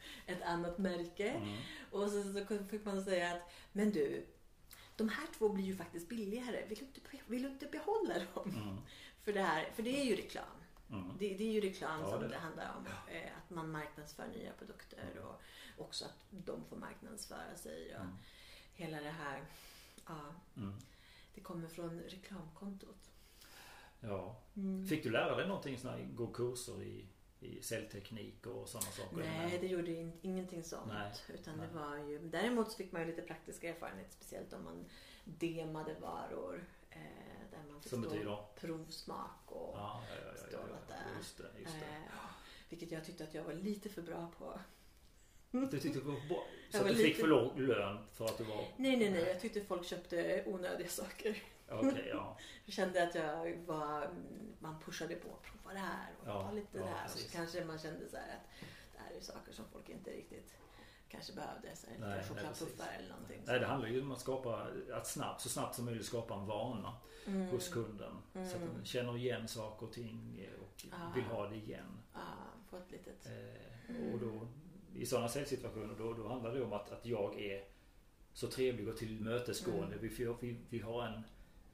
[0.25, 1.29] ett annat märke.
[1.29, 1.57] Mm.
[1.91, 4.25] Och så, så fick man säga att, men du,
[4.95, 6.65] de här två blir ju faktiskt billigare.
[6.67, 8.55] Vill du inte, vill du inte behålla dem?
[8.55, 8.77] Mm.
[9.21, 10.45] För, det här, för det är ju reklam.
[10.91, 11.17] Mm.
[11.19, 12.85] Det, det, är ju reklam ja, som det, det handlar om.
[12.85, 13.13] Ja.
[13.13, 15.41] Eh, att man marknadsför nya produkter och
[15.85, 17.95] också att de får marknadsföra sig.
[17.95, 18.17] Och mm.
[18.73, 19.41] Hela det här.
[20.05, 20.19] Ja,
[20.57, 20.73] mm.
[21.35, 23.11] Det kommer från reklamkontot.
[23.99, 24.35] Ja.
[24.55, 24.87] Mm.
[24.87, 25.79] Fick du lära dig någonting
[26.13, 27.05] gå kurser i
[27.41, 29.17] i säljteknik och sådana saker?
[29.17, 30.87] Nej, det gjorde in, ingenting sånt.
[30.87, 31.67] Nej, utan nej.
[31.67, 34.85] det var ju, däremot så fick man ju lite praktisk erfarenhet, speciellt om man
[35.25, 36.65] demade varor.
[36.89, 36.99] Eh,
[37.51, 38.37] där man fick Som betyder?
[38.55, 40.95] provsmak och ja, ja, ja, ja, ja.
[41.17, 41.85] Just det, just det.
[41.85, 42.11] Eh,
[42.69, 44.59] vilket jag tyckte att jag var lite för bra på.
[45.51, 46.45] Du tyckte det var bra?
[46.69, 47.19] Så att du fick lite...
[47.19, 48.57] för låg lön för att du var...
[48.77, 49.23] Nej, nej, nej.
[49.27, 51.43] Jag tyckte folk köpte onödiga saker.
[51.71, 52.37] Okay, ja.
[52.65, 54.09] jag kände att jag var,
[54.59, 55.29] man pushade på,
[55.73, 57.07] det här och ja, ta lite ja, det här.
[57.07, 58.23] Så kanske man kände så att
[58.93, 60.55] det här är saker som folk inte riktigt
[61.07, 61.75] kanske behövde.
[61.75, 63.41] Så nej, chokladpuffar eller någonting.
[63.45, 66.45] Nej, det handlar ju om att skapa, att snabbt, så snabbt som möjligt skapa en
[66.45, 66.93] vana
[67.27, 67.47] mm.
[67.47, 68.17] hos kunden.
[68.33, 68.49] Mm.
[68.49, 71.11] Så att den känner igen saker och ting och ah.
[71.15, 71.97] vill ha det igen.
[72.13, 72.19] Ah,
[72.69, 73.25] få ett litet...
[73.25, 74.47] Eh, och då
[74.95, 77.63] i sådana säljsituationer då, då handlar det om att, att jag är
[78.33, 79.95] så trevlig och tillmötesgående.
[79.95, 79.99] Mm.
[80.01, 81.23] Vi, vi, vi har en,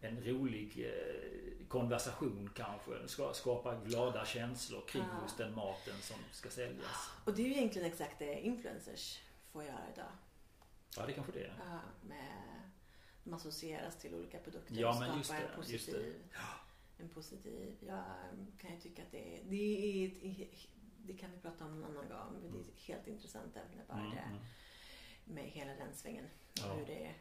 [0.01, 3.07] en rolig eh, konversation kanske.
[3.07, 5.21] Ska, skapa glada känslor kring ja.
[5.23, 7.10] just den maten som ska säljas.
[7.25, 9.19] Och det är ju egentligen exakt det influencers
[9.51, 10.12] får göra idag.
[10.97, 11.53] Ja, det kanske det är.
[11.60, 12.62] Ja, med,
[13.23, 16.15] de associeras till olika produkter ja, och skapar just det, en positiv,
[16.97, 17.75] en positiv.
[17.79, 18.03] Jag
[18.57, 20.47] kan ju tycka att det är, det är
[21.07, 22.41] det kan vi prata om en annan gång.
[22.41, 24.21] Det är ett helt intressant ämne bara mm, det.
[24.21, 24.39] Mm.
[25.25, 26.25] Med hela den svängen.
[26.53, 26.73] Ja.
[26.73, 27.12] Hur det eh,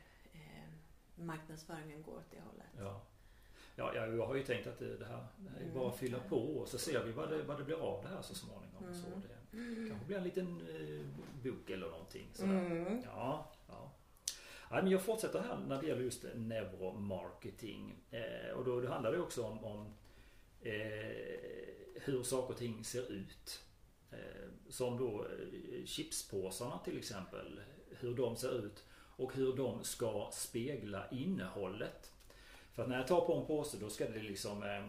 [1.17, 2.67] marknadsföringen går åt det hållet.
[2.79, 3.03] Ja.
[3.79, 6.19] Ja, jag har ju tänkt att det, det här, det här är bara att fylla
[6.21, 8.85] på och så ser vi vad det, vad det blir av det här så småningom.
[8.85, 8.95] Mm.
[8.95, 9.07] Så
[9.51, 11.07] det kanske blir en liten eh,
[11.43, 12.29] bok eller någonting.
[12.43, 13.03] Mm.
[13.05, 13.93] Ja, ja.
[14.71, 18.05] Ja, men jag fortsätter här när det gäller just neuromarketing.
[18.11, 19.95] Eh, och då det handlar det också om, om
[20.61, 20.73] eh,
[21.95, 23.65] hur saker och ting ser ut.
[24.11, 27.61] Eh, som då eh, chipspåsarna till exempel.
[27.91, 28.85] Hur de ser ut
[29.17, 32.13] och hur de ska spegla innehållet.
[32.73, 34.87] För att när jag tar på en påse då ska det liksom eh,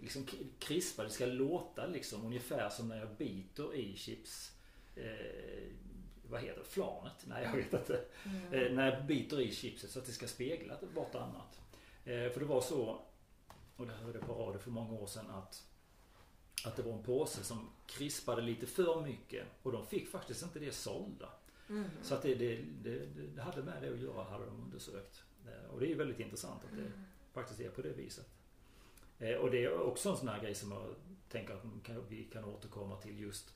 [0.00, 0.26] liksom
[0.58, 4.52] krispa, det ska låta liksom ungefär som när jag biter i chips
[4.96, 5.72] eh,
[6.30, 6.64] vad heter det?
[6.64, 7.24] Flanet?
[7.26, 8.04] Nej jag vet inte.
[8.24, 8.52] Mm.
[8.52, 11.60] Eh, när jag biter i chipset så att det ska spegla vartannat.
[12.04, 13.00] Eh, för det var så,
[13.76, 15.62] och det hörde jag på radio för många år sedan att
[16.64, 20.58] att det var en påse som krispade lite för mycket och de fick faktiskt inte
[20.58, 21.28] det sålda.
[21.68, 21.84] Mm.
[22.02, 25.22] Så att det, det, det, det, hade med det att göra hade de undersökt.
[25.46, 27.04] Eh, och det är ju väldigt intressant att det mm.
[27.32, 28.28] faktiskt är på det viset.
[29.18, 30.94] Eh, och det är också en sån här grej som jag
[31.28, 31.64] tänker att
[32.08, 33.54] vi kan återkomma till just,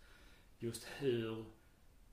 [0.59, 1.44] just hur,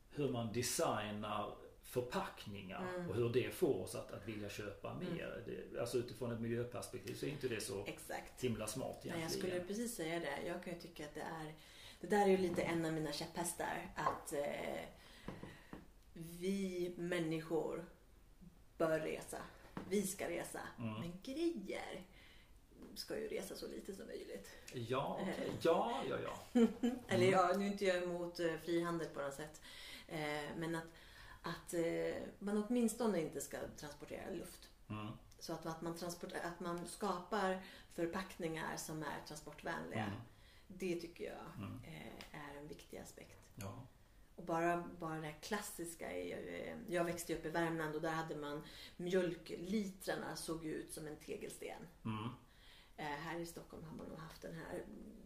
[0.09, 1.55] hur man designar
[1.87, 3.09] förpackningar mm.
[3.09, 5.13] och hur det får oss att, att vilja köpa mm.
[5.13, 5.43] mer.
[5.45, 8.43] Det, alltså utifrån ett miljöperspektiv så är inte det så Exakt.
[8.43, 9.15] himla smart egentligen.
[9.15, 10.47] Nej, jag skulle precis säga det.
[10.47, 11.53] Jag kan ju tycka att det är
[12.01, 13.91] Det där är ju lite en av mina käpphästar.
[13.95, 14.39] Att eh,
[16.17, 17.85] vi människor
[18.77, 19.41] bör resa.
[19.89, 20.59] Vi ska resa.
[20.79, 20.93] Mm.
[20.93, 22.05] Men grejer
[22.95, 24.49] ska ju resa så lite som möjligt.
[24.73, 25.49] Ja, okay.
[25.61, 26.61] ja, ja, ja.
[27.07, 29.61] Eller ja, nu är inte jag emot eh, frihandel på något sätt.
[30.07, 30.87] Eh, men att
[31.47, 34.69] att eh, man åtminstone inte ska transportera luft.
[34.89, 35.07] Mm.
[35.39, 35.97] Så att, att, man
[36.43, 37.61] att man skapar
[37.93, 40.03] förpackningar som är transportvänliga.
[40.03, 40.19] Mm.
[40.67, 41.79] Det tycker jag mm.
[41.83, 43.39] eh, är en viktig aspekt.
[43.55, 43.87] Ja.
[44.37, 46.11] Och bara, bara det klassiska.
[46.11, 48.63] Är, eh, jag växte upp i Värmland och där hade man
[48.97, 51.87] mjölklitrarna såg ut som en tegelsten.
[52.05, 52.29] Mm.
[52.97, 54.75] Eh, här i Stockholm har man haft den här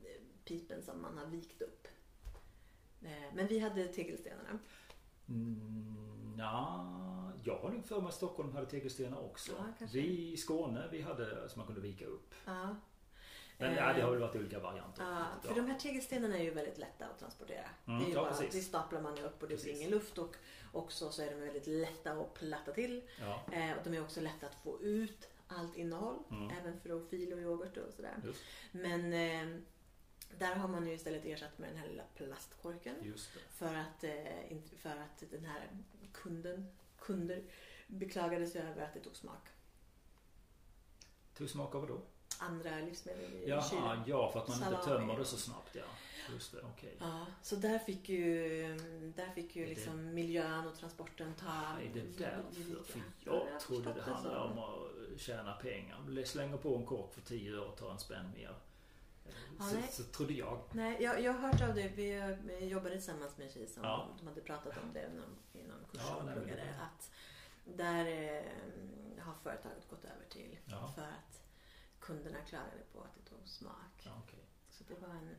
[0.04, 1.88] eh, pipen som man har vikt upp.
[3.34, 4.60] Men vi hade tegelstenarna.
[5.30, 9.52] Mm, ja, jag har nog för mig att Stockholm hade tegelstenar också.
[9.80, 12.34] Ja, vi i Skåne vi hade som man kunde vika upp.
[12.46, 12.76] Ja.
[13.62, 15.04] Men ja, det har väl varit olika varianter.
[15.04, 17.70] Ja, för de här tegelstenarna är ju väldigt lätta att transportera.
[17.88, 20.18] Mm, det, är ju ja, bara, det staplar man upp och det blir ingen luft
[20.18, 20.36] och
[20.72, 23.02] också så är de väldigt lätta att platta till.
[23.20, 23.44] Ja.
[23.52, 26.18] Eh, och de är också lätta att få ut allt innehåll.
[26.32, 26.50] Mm.
[26.62, 28.16] Även för fil och yoghurt och sådär.
[28.24, 28.42] Just.
[28.72, 29.62] Men eh,
[30.38, 32.96] där har man ju istället ersatt med den här lilla plastkorken.
[33.50, 35.68] För att, eh, för att den här
[36.14, 36.68] kunden,
[37.00, 37.44] kunder
[37.88, 39.48] beklagade sig över att det tog smak.
[41.34, 42.02] Tog smak av då?
[42.42, 44.04] Andra livsmedel i Jaha, kylen.
[44.06, 44.76] Ja, för att man Salami.
[44.76, 45.76] inte tömmer det så snabbt.
[45.76, 45.84] Ja.
[46.34, 46.90] Just det, okay.
[47.00, 48.68] ja, så där fick ju,
[49.16, 50.14] där fick ju liksom det...
[50.14, 51.74] miljön och transporten ta...
[51.78, 52.84] Nej, det är därför.
[52.84, 56.24] För jag, jag trodde det handlade om att tjäna pengar.
[56.26, 58.56] Slänger på en kork för 10 öre och tar en spänn mer.
[59.60, 60.60] Ja, så, så, trodde jag.
[60.72, 61.92] Nej, jag, jag har hört av det.
[61.96, 64.08] Vi jobbade tillsammans med en tjej som ja.
[64.20, 65.10] de hade pratat om det
[65.60, 67.12] i någon kurs ja, pluggade, att
[67.66, 68.44] där eh,
[69.20, 70.92] har företaget gått över till ja.
[70.96, 71.31] för att
[72.12, 74.02] kunderna klagade på att det tog smak.
[74.04, 74.40] Ja, okay.
[74.70, 75.36] Så det var en...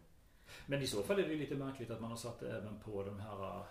[0.67, 3.05] Men i så fall är det lite märkligt att man har satt det även på
[3.05, 3.67] de här eh,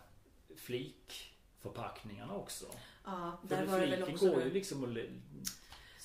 [0.55, 2.65] flikförpackningarna också.
[3.05, 4.29] Ja, där för var det väl också...
[4.29, 4.93] går ju liksom att...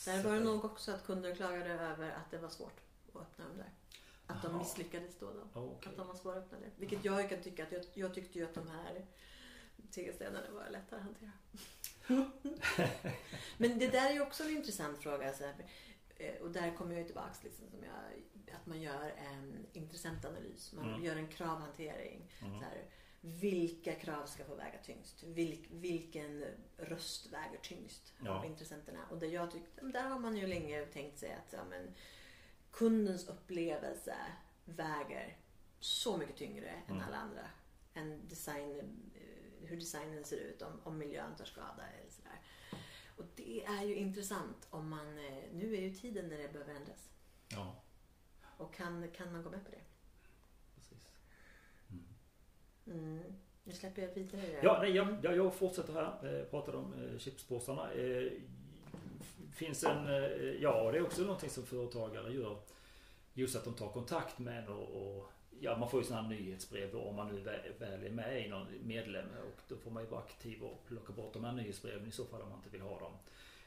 [0.05, 2.81] Där var det nog också att kunder klagade över att det var svårt
[3.15, 3.71] att öppna dem där.
[4.27, 5.33] Att de misslyckades då.
[5.55, 5.61] då.
[5.61, 5.91] Okay.
[5.91, 6.67] Att de var svåröppnade.
[6.77, 9.07] Vilket jag kan tycka att jag, jag tyckte ju att de här
[9.91, 11.33] tegelstenarna var lättare att hantera.
[13.59, 15.35] Men det där är ju också en intressant fråga.
[15.35, 15.55] Så här,
[16.41, 20.73] och där kommer jag tillbaks liksom, som jag, att man gör en intressentanalys.
[20.73, 21.05] Man mm.
[21.05, 22.33] gör en kravhantering.
[22.41, 22.59] Mm.
[22.59, 22.85] Så här,
[23.21, 25.23] vilka krav ska få väga tyngst?
[25.23, 26.45] Vil, vilken
[26.77, 28.31] röst väger tyngst ja.
[28.31, 29.01] av intressenterna?
[29.11, 31.95] Och det jag tyckte, där har man ju länge tänkt sig att ja, men,
[32.71, 34.17] kundens upplevelse
[34.65, 35.37] väger
[35.81, 36.97] så mycket tyngre mm.
[36.97, 37.51] än alla andra.
[37.95, 38.79] Än design,
[39.15, 41.83] eh, hur designen ser ut, om, om miljön tar skada.
[43.17, 46.75] Och det är ju intressant om man, eh, nu är ju tiden när det behöver
[46.75, 47.11] ändras.
[47.49, 47.83] Ja.
[48.57, 49.81] Och kan, kan man gå med på det?
[50.75, 51.17] Precis.
[51.91, 52.05] Mm.
[52.87, 53.35] Mm.
[53.65, 54.61] Nu släpper jag vidare.
[54.63, 56.39] Ja, nej, jag, jag, jag fortsätter här.
[56.41, 57.93] Eh, pratade om eh, chipspåsarna.
[57.93, 58.33] Eh,
[59.55, 62.59] finns en, eh, ja det är också någonting som företagare gör.
[63.35, 66.37] Just att de tar kontakt med en och, och ja, man får ju sådana här
[66.37, 67.41] nyhetsbrev då, om man nu
[67.79, 69.29] väl, är med i någon medlem.
[69.29, 72.25] Och då får man ju vara aktiv och plocka bort de här nyhetsbreven i så
[72.25, 73.13] fall om man inte vill ha dem.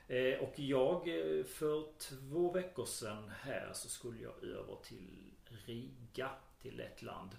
[0.07, 5.31] Eh, och jag eh, för två veckor sedan här så skulle jag över till
[5.65, 6.29] Riga,
[6.61, 7.29] till Lettland.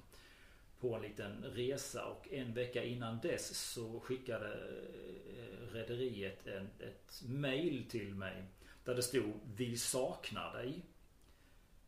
[0.80, 7.84] På en liten resa och en vecka innan dess så skickade eh, rederiet ett mail
[7.90, 8.44] till mig.
[8.84, 10.82] Där det stod Vi saknar dig.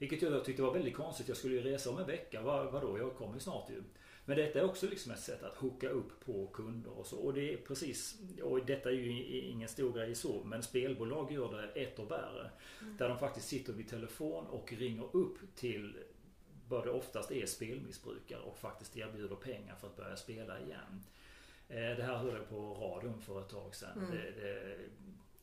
[0.02, 1.28] Vilket jag då tyckte var väldigt konstigt.
[1.28, 2.42] Jag skulle ju resa om en vecka.
[2.42, 2.98] Vad, vadå?
[2.98, 3.82] Jag kommer ju snart ju.
[4.24, 7.18] Men detta är också liksom ett sätt att hooka upp på kunder och så.
[7.18, 11.52] Och det är precis, och detta är ju ingen stor grej så, men spelbolag gör
[11.52, 12.50] det ett och värre.
[12.80, 12.96] Mm.
[12.96, 15.96] Där de faktiskt sitter vid telefon och ringer upp till
[16.68, 21.04] vad det oftast är spelmissbrukare och faktiskt erbjuder pengar för att börja spela igen.
[21.68, 23.98] Eh, det här hörde jag på radion för ett tag sedan.
[23.98, 24.10] Mm.
[24.10, 24.76] Det, det,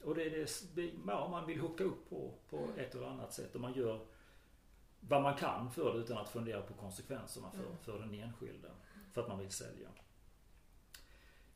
[0.04, 0.30] och det,
[0.76, 4.00] det, ja, man vill hooka upp på, på ett eller annat sätt och man gör
[5.00, 7.78] vad man kan för det utan att fundera på konsekvenserna för, mm.
[7.84, 8.68] för den enskilde.
[9.14, 9.90] För att man vill sälja.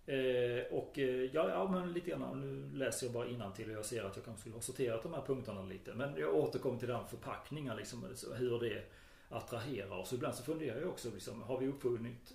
[0.06, 3.86] Eh, och eh, ja, ja, men lite grann, nu läser jag bara till och jag
[3.86, 5.93] ser att jag kanske skulle ha sorterat de här punkterna lite.
[5.93, 8.84] Men jag återkommer till den förpackningar, liksom, hur det
[9.29, 10.13] attraherar oss.
[10.13, 12.34] Ibland så funderar jag också, liksom, har vi uppfunnit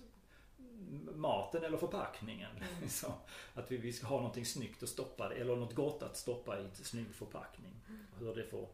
[1.15, 2.51] maten eller förpackningen?
[2.51, 2.69] Mm.
[2.81, 3.11] Liksom,
[3.53, 6.63] att vi, vi ska ha någonting snyggt att stoppa eller något gott att stoppa i
[6.63, 7.81] en snygg förpackning.
[7.87, 8.01] Mm.
[8.19, 8.67] Hur det får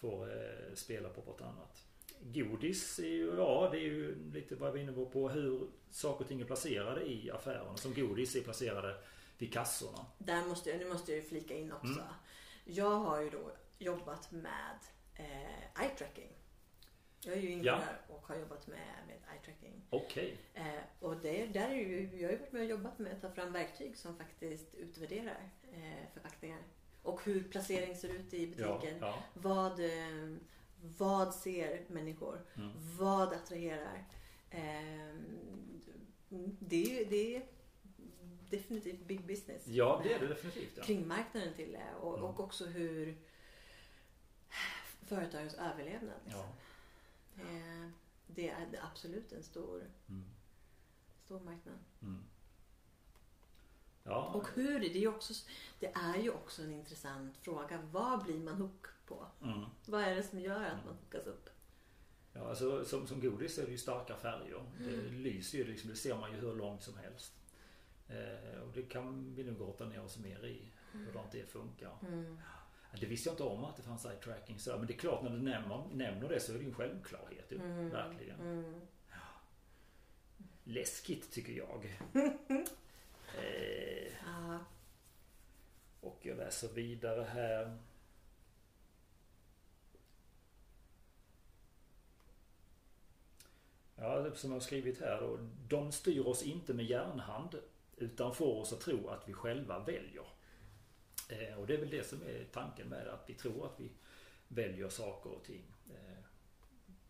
[0.00, 1.84] får eh, spela på vartannat.
[2.20, 5.68] Godis är ju, ja det är ju lite vad jag var inne på, på hur
[5.90, 7.76] saker och ting är placerade i affärerna.
[7.76, 8.96] Som godis är placerade
[9.38, 10.06] vid kassorna.
[10.18, 12.00] Där måste jag, nu måste jag ju flika in också.
[12.00, 12.04] Mm.
[12.64, 14.78] Jag har ju då jobbat med
[15.14, 16.32] eh, eye tracking.
[17.20, 18.14] Jag är ju ingenjör ja.
[18.14, 19.82] och har jobbat med, med eye tracking.
[19.90, 20.38] Okej.
[20.52, 20.68] Okay.
[20.68, 23.22] Eh, och det, där är ju, jag har ju varit med och jobbat med att
[23.22, 26.62] ta fram verktyg som faktiskt utvärderar eh, förpackningar
[27.08, 28.96] och hur placering ser ut i butiken.
[29.00, 29.22] Ja, ja.
[29.34, 30.36] Vad, eh,
[30.98, 32.40] vad ser människor?
[32.56, 32.70] Mm.
[32.98, 34.04] Vad attraherar?
[34.50, 35.80] Ehm,
[36.58, 37.42] det är det är
[38.50, 39.66] definitivt big business.
[39.66, 40.72] Ja, det är det definitivt.
[40.76, 40.82] Ja.
[40.82, 42.30] Kring marknaden till det och, mm.
[42.30, 43.16] och också hur
[45.02, 46.20] företagens överlevnad.
[46.24, 46.42] Liksom.
[47.34, 47.42] Ja.
[47.42, 47.88] Eh,
[48.26, 50.24] det är absolut en stor, mm.
[51.24, 51.78] stor marknad.
[52.02, 52.24] Mm.
[54.08, 54.32] Ja.
[54.34, 55.34] Och hur, det är, också,
[55.80, 57.80] det är ju också en intressant fråga.
[57.92, 59.26] Vad blir man hook på?
[59.42, 59.64] Mm.
[59.86, 61.50] Vad är det som gör att man hookas upp?
[62.32, 64.62] Ja, alltså, som, som godis är det ju starka färger.
[64.78, 65.22] Det mm.
[65.22, 67.32] lyser ju liksom, det ser man ju hur långt som helst.
[68.08, 70.72] Eh, och det kan vi nog grotta ner oss mer i.
[70.92, 71.22] Hur mm.
[71.32, 71.92] det funkar.
[72.02, 72.38] Mm.
[73.00, 75.22] Det visste jag inte om att det fanns eye tracking så, men det är klart
[75.22, 77.52] när du nämner, nämner det så är det ju en självklarhet.
[77.52, 77.90] Mm.
[77.90, 78.40] Verkligen.
[78.40, 78.80] Mm.
[80.64, 81.98] Läskigt tycker jag.
[83.34, 84.58] Eh,
[86.00, 87.78] och jag läser vidare här.
[93.96, 95.38] Ja, som jag har skrivit här då.
[95.68, 97.60] De styr oss inte med järnhand
[97.96, 100.26] utan får oss att tro att vi själva väljer.
[101.28, 103.80] Eh, och det är väl det som är tanken med det, att vi tror att
[103.80, 103.90] vi
[104.48, 105.64] väljer saker och ting.
[105.90, 106.24] Eh,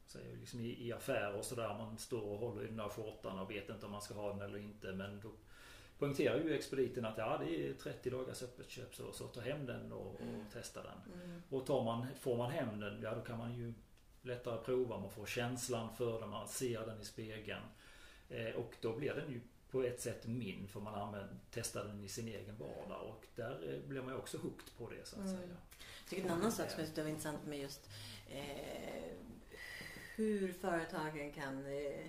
[0.06, 3.38] så liksom i, i affärer och sådär, man står och håller i den där skjortan
[3.38, 4.92] och vet inte om man ska ha den eller inte.
[4.92, 5.30] Men då
[5.98, 9.66] poängterar ju expediten att ja, det är 30 dagars öppet köp så, så ta hem
[9.66, 10.44] den och, och mm.
[10.52, 11.22] testa den.
[11.22, 11.42] Mm.
[11.48, 13.74] Och tar man, får man hem den, ja då kan man ju
[14.22, 17.62] lättare prova, man får känslan för den, man ser den i spegeln.
[18.28, 22.04] Eh, och då blir den ju på ett sätt min för man använder, testar den
[22.04, 25.16] i sin egen vardag och där eh, blir man ju också hooked på det så
[25.16, 25.36] att mm.
[25.36, 25.56] säga.
[25.78, 27.90] Jag tycker en annan sak som var intressant med just
[28.30, 29.12] eh,
[30.16, 32.06] hur företagen kan eh,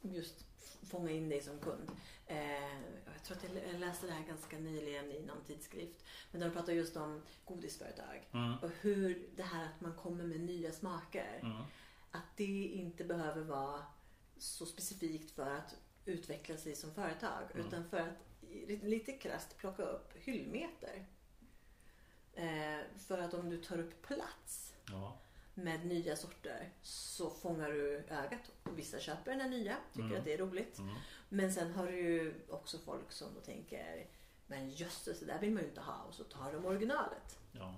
[0.00, 0.46] just
[0.82, 1.90] fånga in dig som kund.
[2.26, 2.80] Eh,
[3.12, 6.04] jag tror att jag läste det här ganska nyligen i någon tidskrift.
[6.30, 8.28] Men de pratar just om godisföretag.
[8.32, 8.58] Mm.
[8.58, 11.40] Och hur det här att man kommer med nya smaker.
[11.42, 11.62] Mm.
[12.10, 13.86] Att det inte behöver vara
[14.38, 17.42] så specifikt för att utveckla sig som företag.
[17.54, 17.66] Mm.
[17.66, 18.26] Utan för att
[18.82, 21.06] lite krasst plocka upp hyllmeter.
[22.34, 25.18] Eh, för att om du tar upp plats ja
[25.54, 28.50] med nya sorter så fångar du ögat.
[28.64, 30.18] Vissa köper den här nya, tycker mm.
[30.18, 30.78] att det är roligt.
[30.78, 30.94] Mm.
[31.28, 34.06] Men sen har du ju också folk som då tänker
[34.46, 37.38] Men jösses, det där vill man ju inte ha och så tar de originalet.
[37.52, 37.74] Ja.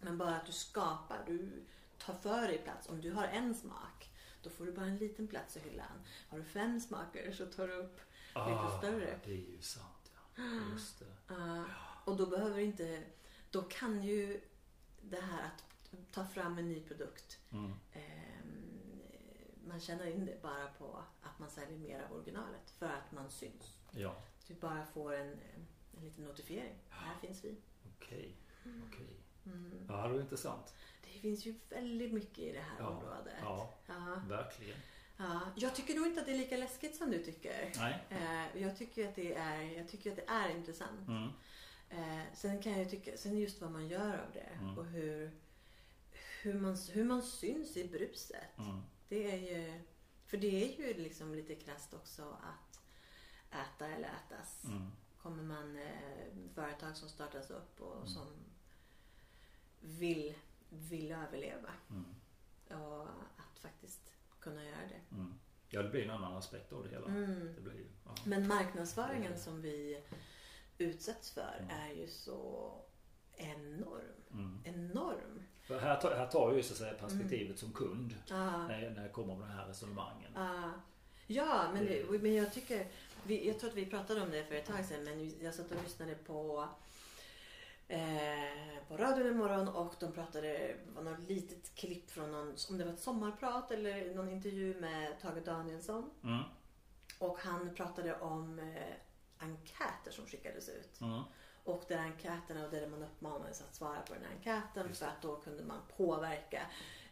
[0.00, 1.66] Men bara att du skapar, du
[1.98, 2.88] tar för dig plats.
[2.88, 4.10] Om du har en smak
[4.42, 6.04] då får du bara en liten plats i hyllan.
[6.28, 8.00] Har du fem smaker så tar du upp
[8.32, 9.20] ah, lite större.
[9.24, 10.42] Det är ju sant ja.
[10.72, 11.34] Just det.
[11.34, 11.62] Uh,
[12.04, 13.02] och då behöver inte,
[13.50, 14.40] då kan ju
[15.02, 15.64] det här att
[16.12, 17.38] ta fram en ny produkt.
[17.52, 17.72] Mm.
[17.92, 18.44] Eh,
[19.66, 23.30] man tjänar in det bara på att man säljer mer av originalet för att man
[23.30, 23.76] syns.
[23.90, 24.14] Ja,
[24.48, 25.28] Du bara får en,
[25.96, 26.74] en liten notifiering.
[26.88, 27.56] Här finns vi.
[27.96, 28.36] okej.
[28.88, 29.16] okej.
[29.46, 29.86] Mm.
[29.88, 30.74] Ja, det var intressant.
[31.02, 33.34] Det finns ju väldigt mycket i det här Ja, området.
[33.42, 33.74] ja.
[33.86, 34.22] Ja.
[34.28, 34.78] Verkligen.
[35.16, 35.40] Ja.
[35.56, 37.72] Jag tycker nog inte att det är lika läskigt som du tycker.
[37.76, 38.04] Nej.
[38.10, 41.08] Eh, jag, tycker att det är, jag tycker att det är intressant.
[41.08, 41.28] Mm.
[41.90, 44.78] Eh, sen kan jag tycka, sen just vad man gör av det Mm.
[44.78, 45.30] och hur,
[46.42, 48.58] hur, man, hur man syns i bruset.
[48.58, 48.80] Mm.
[49.08, 49.80] Det är ju,
[50.26, 52.80] för det är ju liksom lite krasst också att
[53.50, 54.64] äta eller ätas.
[54.64, 54.90] Mm.
[55.18, 58.06] Kommer man eh, företag som startas upp och Mm.
[58.08, 58.26] som
[59.80, 60.34] vill,
[60.68, 62.14] vill överleva Mm.
[62.82, 63.02] och
[63.36, 65.14] att faktiskt kunna göra det.
[65.14, 65.34] Mm.
[65.68, 67.06] Ja, det blir en annan aspekt av det hela.
[67.06, 67.54] Mm.
[67.54, 68.14] Det blir ja.
[68.26, 70.04] Men marknadsföringen som vi
[70.78, 72.72] utsätts för är ju så
[73.32, 74.62] enorm.
[74.64, 75.42] Enorm.
[75.70, 78.66] För här, tar- här tar jag ju så att säga perspektivet som kund Ja.
[78.66, 80.30] när, jag- när jag kommer med de här resonemangen.
[80.34, 80.70] Ja.
[81.26, 82.86] Ja, men, det, men jag tycker...
[83.22, 85.70] Vi, jag tror att vi pratade om det för ett tag sedan men jag satt
[85.70, 86.68] och lyssnade på
[87.88, 87.98] eh,
[88.88, 92.84] på radion en morgon och de pratade, var något litet klipp från någon, om det
[92.84, 96.10] var ett sommarprat eller någon intervju med Tage Danielsson.
[96.24, 96.42] Mm.
[97.18, 98.94] Och han pratade om eh,
[99.38, 101.00] enkäter som skickades ut.
[101.00, 101.22] Mm.
[101.64, 105.22] Och där enkäterna och där man uppmanades att svara på den här enkäten för att
[105.22, 106.62] då kunde man påverka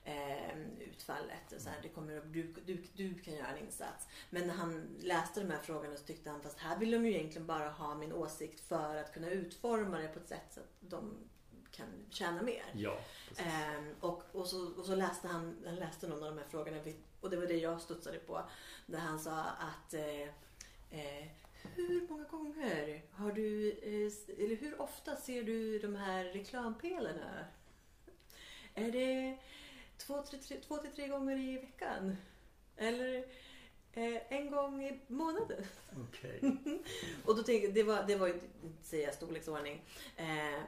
[0.05, 1.55] eh, utfallet.
[1.59, 4.09] Så här, det kommer, du, du, du kan göra en insats.
[4.31, 7.15] Men när han läste de här frågorna så tyckte han fast här vill de ju
[7.15, 10.77] egentligen bara ha min åsikt för att kunna utforma det på ett sätt så att
[10.81, 11.29] de
[11.71, 12.65] kan tjäna mer.
[12.75, 12.99] Ja.
[13.37, 16.77] Ehm, och, och, så, och så läste han, han läste någon av de här frågorna
[17.21, 18.43] och det var det jag studsade på.
[18.87, 20.23] Där han sa att eh,
[20.91, 21.27] eh,
[21.63, 27.45] hur många gånger har du, eh, eller hur ofta ser du de här reklampelarna?
[28.75, 29.39] Är det
[29.97, 32.17] två, tre, tre, två till tre gånger i veckan?
[32.77, 33.17] Eller
[33.93, 35.65] eh, en gång i månaden?
[36.09, 36.41] Okej.
[37.25, 38.35] Och då tänkte det var, det var ju,
[38.65, 39.85] inte säga storleksordning,
[40.17, 40.61] eh,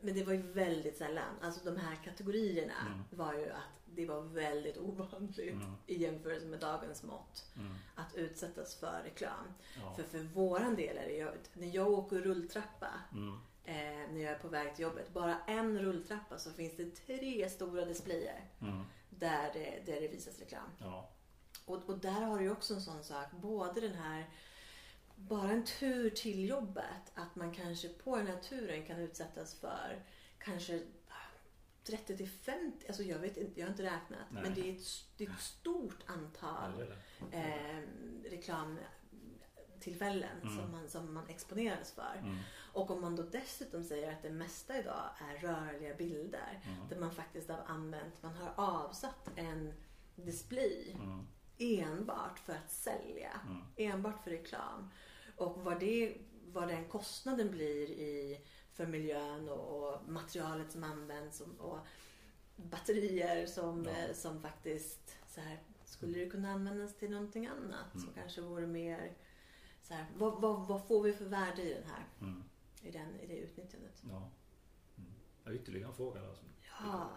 [0.00, 1.34] men det var ju väldigt sällan.
[1.42, 2.98] Alltså de här kategorierna Mm.
[3.10, 5.72] var ju att det var väldigt ovanligt Mm.
[5.86, 7.74] i jämförelse med dagens mått Mm.
[7.94, 9.44] att utsättas för reklam.
[9.82, 9.94] Ja.
[9.96, 13.34] För för våran del är det ju, när jag åker rulltrappa Mm.
[13.64, 17.50] eh, när jag är på väg till jobbet, bara en rulltrappa så finns det tre
[17.50, 18.82] stora displayer Mm.
[19.10, 20.68] där det, där det visas reklam.
[20.80, 21.08] Ja.
[21.64, 24.30] Och, och där har du ju också en sån sak, både den här
[25.16, 30.02] bara en tur till jobbet, att man kanske på den här turen kan utsättas för
[30.38, 30.82] kanske
[31.84, 34.42] 30 till 50, alltså jag vet inte, jag har inte räknat, Nej.
[34.42, 36.84] men det är, ett, det är ett stort antal Ja,
[37.30, 38.26] det är det.
[38.26, 40.56] eh, reklamtillfällen Mm.
[40.56, 42.14] som, man, som man exponeras för.
[42.18, 42.36] Mm.
[42.72, 46.88] Och om man då dessutom säger att det mesta idag är rörliga bilder, Mm.
[46.88, 49.72] där man faktiskt har använt, man har avsatt en
[50.16, 51.26] display Mm.
[51.58, 53.40] enbart för att sälja.
[53.46, 53.62] Mm.
[53.76, 54.90] Enbart för reklam.
[55.36, 56.16] Och vad, det,
[56.46, 58.40] vad den kostnaden blir i,
[58.80, 61.78] för miljön och, och materialet som används och, och
[62.56, 63.90] batterier som, Ja.
[63.90, 68.14] eh, som faktiskt så här, skulle det kunna användas till någonting annat som Mm.
[68.14, 69.12] kanske vore mer
[69.82, 72.44] så här, vad, vad, vad får vi för värde i den här Mm.
[72.82, 74.02] i, den, i det utnyttjandet?
[74.10, 74.30] Ja.
[74.98, 75.56] Mm.
[75.60, 76.34] Ytterligare en fråga där.
[76.34, 76.46] Som
[76.84, 77.10] Ja.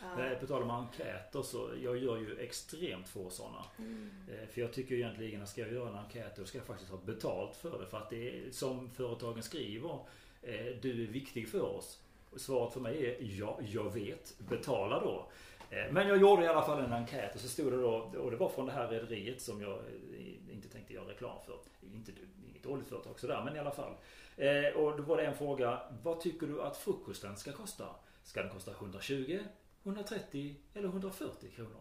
[0.00, 0.36] Ja.
[0.40, 3.64] På tal om enkäter så jag gör ju extremt få sådana.
[3.78, 4.10] Mm.
[4.28, 6.90] Eh, För jag tycker egentligen att ska jag göra en enkät då ska jag faktiskt
[6.90, 7.86] ha betalt för det.
[7.86, 9.98] För att det är som företagen skriver
[10.46, 11.98] eh, Du är viktig för oss.
[12.30, 14.34] Och Svaret för mig är ja, jag vet.
[14.38, 15.26] Betala då.
[15.70, 18.30] Eh, men jag gjorde i alla fall en enkät och så stod det då, och
[18.30, 21.58] det var från det här rederiet som jag eh, inte tänkte göra reklam för.
[21.94, 22.12] Inte,
[22.50, 23.92] inget dåligt företag sådär men i alla fall.
[24.36, 25.80] Eh, och då var det en fråga.
[26.02, 27.84] Vad tycker du att frukosten ska kosta?
[28.24, 29.38] Ska den kosta 120,
[29.84, 31.80] 130 eller 140 kronor?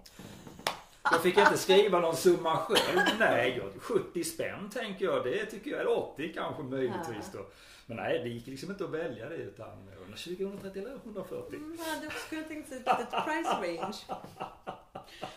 [1.11, 2.99] Jag fick inte skriva någon summa själv.
[3.19, 5.23] Nej, 70 spänn tänker jag.
[5.23, 5.79] Det tycker jag.
[5.79, 7.45] Eller 80 kanske möjligtvis då.
[7.85, 11.55] Men nej, det gick liksom inte att välja det utan 120, 130 eller 140.
[11.55, 13.97] Mm, man hade också kunnat tänka sig ett litet price range.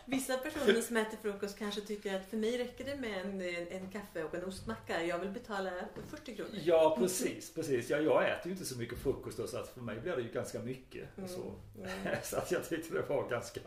[0.04, 3.40] Vissa personer som äter frukost kanske tycker att för mig räcker det med en,
[3.82, 5.04] en kaffe och en ostmacka.
[5.04, 5.70] Jag vill betala
[6.10, 6.50] 40 kronor.
[6.64, 7.54] Ja, precis.
[7.54, 7.90] precis.
[7.90, 10.22] Ja, jag äter ju inte så mycket frukost då, så att för mig blir det
[10.22, 11.18] ju ganska mycket.
[11.18, 11.54] Mm, Så.
[11.76, 12.16] mm.
[12.22, 13.60] så att jag tyckte det var ganska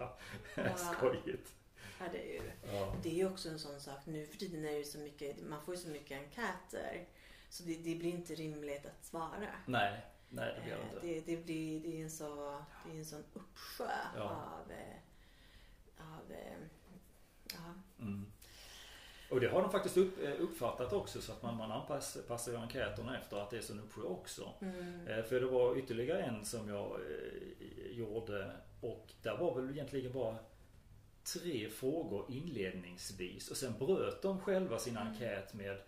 [0.56, 0.78] Ja.
[0.98, 1.54] skojigt.
[2.00, 2.42] Ja, det är ju
[2.74, 2.96] Ja.
[3.04, 4.00] det är ju också en sån sak.
[4.06, 7.06] Nu för tiden är det ju så mycket, man får ju så mycket enkäter.
[7.52, 9.48] Så det, det blir inte rimligt att svara.
[9.66, 11.00] Nej, nej det blir det Eh, inte.
[11.08, 14.24] Det, det, blir, det, är en så, det är en sån uppsjö Ja.
[14.24, 14.98] av, eh,
[15.98, 16.54] av eh,
[17.54, 17.74] ja.
[18.00, 18.26] Mm.
[19.32, 23.38] Och det har de faktiskt upp, uppfattat också så att man, man anpassar enkäterna efter
[23.38, 24.54] att det är sån uppsjö också.
[24.62, 25.24] Mm.
[25.24, 27.00] För det var ytterligare en som jag
[27.92, 30.36] gjorde och där var väl egentligen bara
[31.24, 35.08] tre frågor inledningsvis och sen bröt de själva sin Mm.
[35.08, 35.82] enkät med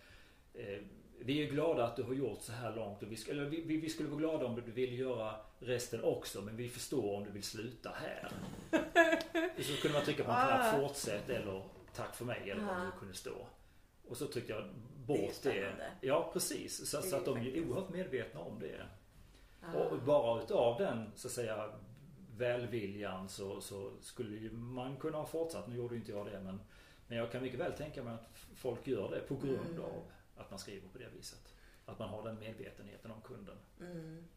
[0.53, 0.79] eh,
[1.25, 3.61] Vi är glada att du har gjort så här långt och vi, skulle, eller vi,
[3.61, 7.23] vi vi skulle vara glada om du vill göra resten också men vi förstår om
[7.23, 8.31] du vill sluta här.
[9.63, 10.45] så kunde man trycka på en Ah.
[10.47, 11.63] knapp fortsätt eller
[11.95, 12.83] tack för mig eller vad Ah.
[12.83, 13.47] det kunde stå.
[14.07, 14.69] Och så tyckte jag Det
[15.07, 15.33] bort det.
[15.33, 15.85] spännande.
[16.01, 16.89] Ja precis.
[16.89, 18.81] Så, Det så att de är oerhört medvetna om det.
[19.61, 19.77] Ah.
[19.77, 21.69] Och bara utav den så att säga
[22.37, 25.67] välviljan så, så skulle man kunna ha fortsatt.
[25.67, 26.59] Nu gjorde inte jag det men,
[27.07, 29.83] men jag kan mycket väl tänka mig att folk gör det på grund Mm.
[29.83, 30.01] av
[30.37, 31.55] att man skriver på det viset.
[31.85, 33.57] Att man har den medvetenheten om kunden.
[33.79, 34.27] Mm.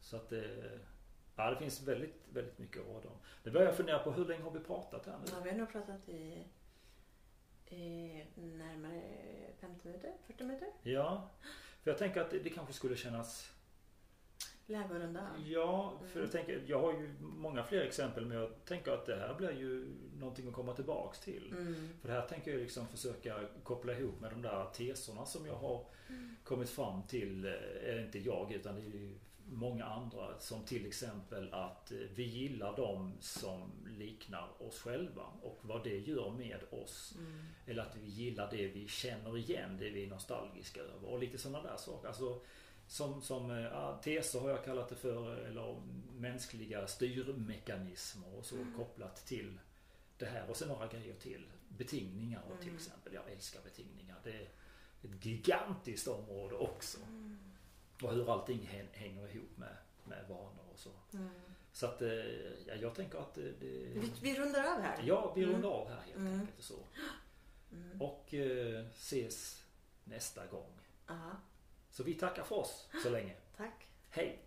[0.00, 0.78] Så att det,
[1.36, 3.18] ja, det finns väldigt, väldigt mycket att om.
[3.42, 5.24] Nu börjar jag fundera på hur länge har vi pratat här nu?
[5.32, 6.44] Ja, vi har nog pratat i,
[7.66, 9.02] i närmare
[9.60, 10.68] 50 minuter, 40 minuter.
[10.82, 11.30] Ja,
[11.82, 13.57] för jag tänker att det, det kanske skulle kännas
[14.68, 15.48] Läge att runda av.
[15.48, 16.22] Ja, för Mm.
[16.22, 19.52] jag tänker, jag har ju många fler exempel men jag tänker att det här blir
[19.52, 19.86] ju
[20.18, 21.52] någonting att komma tillbaks till.
[21.52, 21.74] Mm.
[22.00, 25.54] För det här tänker jag liksom försöka koppla ihop med de där teserna som jag
[25.54, 25.84] har
[26.44, 27.52] kommit fram till, eh,
[27.94, 29.18] är inte jag utan det är ju
[29.50, 35.58] många andra som till exempel att eh, vi gillar dem som liknar oss själva och
[35.62, 37.14] vad det gör med oss.
[37.18, 37.44] Mm.
[37.66, 41.38] Eller att vi gillar det vi känner igen, det vi är nostalgiska över och lite
[41.38, 42.08] sådana där saker.
[42.08, 42.40] Alltså,
[42.88, 45.82] som, som eh, ja, teser har jag kallat det för, eller
[46.16, 48.74] mänskliga styrmekanismer och så Mm.
[48.76, 49.58] kopplat till
[50.18, 51.46] det här och sen några grejer till.
[51.68, 52.76] Betingningar och till Mm.
[52.76, 53.14] exempel.
[53.14, 54.16] Jag älskar betingningar.
[54.24, 54.48] Det är
[55.02, 56.98] ett gigantiskt område också.
[56.98, 57.38] Mm.
[58.02, 60.90] Och hur allting hä- hänger ihop med, med vanor och så.
[61.12, 61.28] Mm.
[61.72, 62.08] Så att eh,
[62.66, 63.66] ja, jag tänker att det, det
[64.00, 65.02] Vi, vi rundar av här.
[65.06, 65.54] Ja, vi Mm.
[65.54, 66.32] rundar av här helt Mm.
[66.40, 66.78] enkelt och så.
[67.72, 68.02] Mm.
[68.02, 69.64] Och eh, ses
[70.04, 70.72] nästa gång.
[71.06, 71.30] Ja,
[71.98, 73.32] så vi tackar för oss så länge.
[73.56, 73.86] Tack.
[74.10, 74.38] Hej.